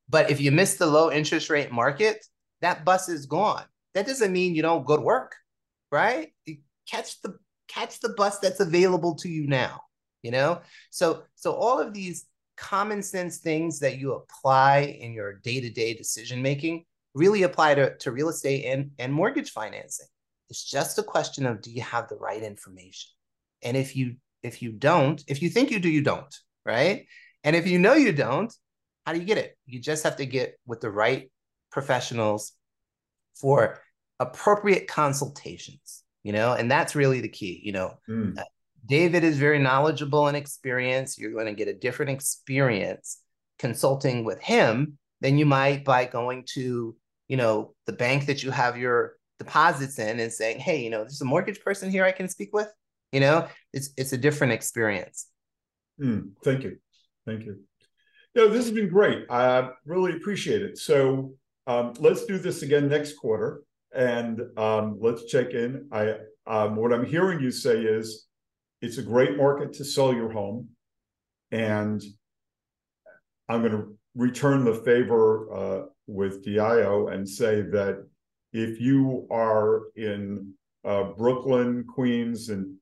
But 0.10 0.30
if 0.30 0.40
you 0.40 0.52
miss 0.52 0.76
the 0.76 0.86
low 0.86 1.12
interest 1.12 1.50
rate 1.50 1.72
market, 1.72 2.26
that 2.62 2.86
bus 2.86 3.10
is 3.10 3.26
gone. 3.26 3.64
That 3.94 4.06
doesn't 4.06 4.32
mean 4.32 4.56
you 4.56 4.62
don't 4.62 4.86
go 4.86 4.98
to 4.98 5.02
work, 5.02 5.36
right? 5.92 6.34
You 6.46 6.58
catch 6.90 7.22
the 7.22 7.38
catch 7.68 8.00
the 8.00 8.10
bus 8.10 8.40
that's 8.40 8.60
available 8.60 9.16
to 9.16 9.30
you 9.30 9.48
now, 9.48 9.82
you 10.22 10.32
know? 10.32 10.62
So 10.92 11.24
so 11.36 11.54
all 11.54 11.80
of 11.80 11.94
these 11.94 12.26
common 12.58 13.02
sense 13.02 13.38
things 13.38 13.80
that 13.80 13.98
you 13.98 14.14
apply 14.14 14.98
in 15.00 15.14
your 15.14 15.34
day-to-day 15.34 15.94
decision 15.94 16.42
making 16.42 16.86
really 17.14 17.44
apply 17.44 17.76
to, 17.76 17.96
to 17.98 18.12
real 18.12 18.30
estate 18.30 18.66
and, 18.66 18.92
and 18.98 19.14
mortgage 19.14 19.52
financing 19.52 20.08
it's 20.50 20.64
just 20.64 20.98
a 20.98 21.04
question 21.04 21.46
of 21.46 21.62
do 21.62 21.72
you 21.72 21.82
have 21.82 22.08
the 22.08 22.16
right 22.16 22.44
information 22.44 23.12
and 23.62 23.76
if 23.76 23.96
you 23.96 24.16
if 24.46 24.62
you 24.62 24.72
don't 24.72 25.24
if 25.28 25.42
you 25.42 25.50
think 25.50 25.72
you 25.72 25.80
do 25.80 25.90
you 25.90 26.02
don't 26.02 26.36
right 26.66 27.06
and 27.44 27.56
if 27.56 27.68
you 27.68 27.80
know 27.80 27.94
you 27.94 28.12
don't 28.12 28.54
how 29.06 29.14
do 29.14 29.20
you 29.20 29.26
get 29.26 29.38
it? 29.38 29.58
You 29.66 29.80
just 29.80 30.04
have 30.04 30.18
to 30.18 30.26
get 30.26 30.60
with 30.66 30.82
the 30.82 30.90
right 30.90 31.32
professionals 31.72 32.54
for 33.36 33.80
appropriate 34.20 34.88
consultations, 34.88 36.04
you 36.24 36.34
know, 36.34 36.54
and 36.54 36.70
that's 36.70 36.96
really 36.96 37.22
the 37.22 37.30
key. 37.30 37.62
You 37.64 37.74
know, 37.74 37.94
mm. 38.10 38.36
David 38.86 39.24
is 39.24 39.38
very 39.38 39.60
knowledgeable 39.60 40.28
and 40.28 40.36
experienced. 40.36 41.20
You're 41.20 41.34
going 41.34 41.46
to 41.46 41.54
get 41.54 41.68
a 41.68 41.74
different 41.74 42.12
experience 42.12 43.20
consulting 43.60 44.24
with 44.24 44.42
him 44.42 44.98
than 45.22 45.38
you 45.38 45.46
might 45.46 45.86
by 45.86 46.06
going 46.06 46.46
to, 46.54 46.96
you 47.28 47.38
know, 47.38 47.74
the 47.86 47.94
bank 47.94 48.26
that 48.26 48.44
you 48.44 48.52
have 48.52 48.78
your 48.78 49.16
deposits 49.38 50.00
in 50.00 50.20
and 50.20 50.32
saying, 50.32 50.60
hey, 50.60 50.82
you 50.84 50.90
know, 50.90 51.00
there's 51.00 51.22
a 51.22 51.26
mortgage 51.26 51.62
person 51.62 51.92
here 51.92 52.06
I 52.06 52.12
can 52.12 52.28
speak 52.28 52.54
with. 52.54 52.72
You 53.16 53.22
know, 53.22 53.48
it's 53.72 53.92
it's 53.96 54.12
a 54.12 54.18
different 54.18 54.52
experience. 54.52 55.28
Mm, 56.02 56.32
thank 56.44 56.64
you. 56.64 56.76
Thank 57.26 57.46
you. 57.46 57.62
No, 58.36 58.50
this 58.50 58.66
has 58.66 58.74
been 58.74 58.90
great. 58.90 59.20
I 59.30 59.70
really 59.86 60.18
appreciate 60.18 60.62
it. 60.62 60.78
So 60.78 61.32
um, 61.66 61.94
let's 62.00 62.26
do 62.26 62.38
this 62.38 62.62
again 62.62 62.90
next 62.90 63.14
quarter 63.14 63.62
and 63.96 64.42
um, 64.58 64.98
let's 65.00 65.28
check 65.28 65.52
in. 65.52 65.88
I 65.94 66.16
um, 66.46 66.76
what 66.76 66.92
I'm 66.92 67.06
hearing 67.06 67.40
you 67.40 67.52
say 67.52 67.78
is 67.78 68.28
it's 68.82 68.98
a 68.98 69.02
great 69.02 69.38
market 69.38 69.72
to 69.76 69.86
sell 69.86 70.14
your 70.14 70.34
home, 70.34 70.68
and 71.52 72.04
I'm 73.48 73.62
going 73.62 73.72
to 73.72 73.98
return 74.14 74.66
the 74.66 74.76
favor 74.76 75.54
uh, 75.54 75.86
with 76.06 76.46
Diallo 76.46 77.14
and 77.14 77.28
say 77.28 77.62
that 77.62 78.06
if 78.52 78.82
you 78.82 79.26
are 79.32 79.84
in 79.96 80.54
uh, 80.84 81.14
Brooklyn, 81.14 81.86
Queens, 81.88 82.50
and 82.50 82.76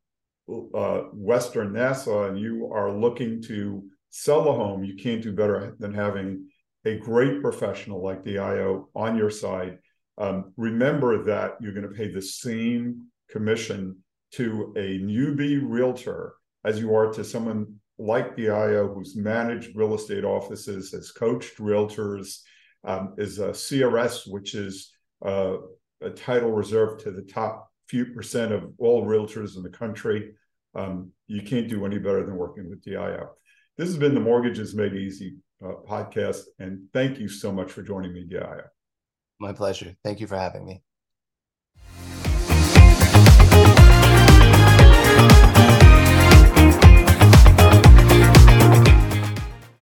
uh, 0.49 1.01
Western 1.13 1.73
Nassau, 1.73 2.27
and 2.27 2.39
you 2.39 2.71
are 2.73 2.91
looking 2.91 3.41
to 3.43 3.83
sell 4.09 4.47
a 4.49 4.53
home, 4.53 4.83
you 4.83 4.95
can't 4.95 5.23
do 5.23 5.31
better 5.31 5.75
than 5.79 5.93
having 5.93 6.47
a 6.85 6.97
great 6.97 7.41
professional 7.41 8.03
like 8.03 8.23
Diallo 8.23 8.85
on 8.95 9.17
your 9.17 9.29
side. 9.29 9.79
Um, 10.17 10.53
remember 10.57 11.23
that 11.23 11.55
you're 11.59 11.73
going 11.73 11.87
to 11.87 11.95
pay 11.95 12.11
the 12.11 12.21
same 12.21 13.07
commission 13.29 13.97
to 14.33 14.73
a 14.75 14.99
newbie 14.99 15.61
realtor 15.63 16.33
as 16.65 16.79
you 16.79 16.95
are 16.95 17.11
to 17.13 17.23
someone 17.23 17.79
like 17.97 18.35
Diallo 18.35 18.93
who's 18.93 19.15
managed 19.15 19.75
real 19.75 19.95
estate 19.95 20.23
offices, 20.23 20.91
has 20.91 21.11
coached 21.11 21.57
realtors, 21.57 22.39
um, 22.83 23.13
is 23.17 23.39
a 23.39 23.49
CRS, 23.49 24.29
which 24.29 24.55
is 24.55 24.91
uh, 25.25 25.55
a 26.01 26.09
title 26.09 26.51
reserved 26.51 27.01
to 27.01 27.11
the 27.11 27.21
top 27.21 27.71
few 27.93 28.07
percent 28.07 28.51
of 28.51 28.73
all 28.79 29.05
realtors 29.05 29.55
in 29.55 29.61
the 29.61 29.69
country. 29.69 30.31
Um, 30.73 31.11
you 31.27 31.43
can't 31.43 31.69
do 31.69 31.85
any 31.85 31.99
better 31.99 32.25
than 32.25 32.35
working 32.35 32.67
with 32.67 32.83
Diallo. 32.83 33.27
This 33.77 33.87
has 33.87 33.97
been 33.97 34.15
the 34.15 34.19
Mortgages 34.19 34.73
Made 34.73 34.95
Easy 34.95 35.35
uh, 35.63 35.73
podcast, 35.87 36.41
and 36.57 36.87
thank 36.91 37.19
you 37.19 37.27
so 37.27 37.51
much 37.51 37.71
for 37.71 37.83
joining 37.83 38.11
me, 38.11 38.27
Diallo. 38.27 38.63
My 39.39 39.53
pleasure. 39.53 39.95
Thank 40.03 40.21
you 40.21 40.25
for 40.25 40.37
having 40.37 40.65
me. 40.65 40.81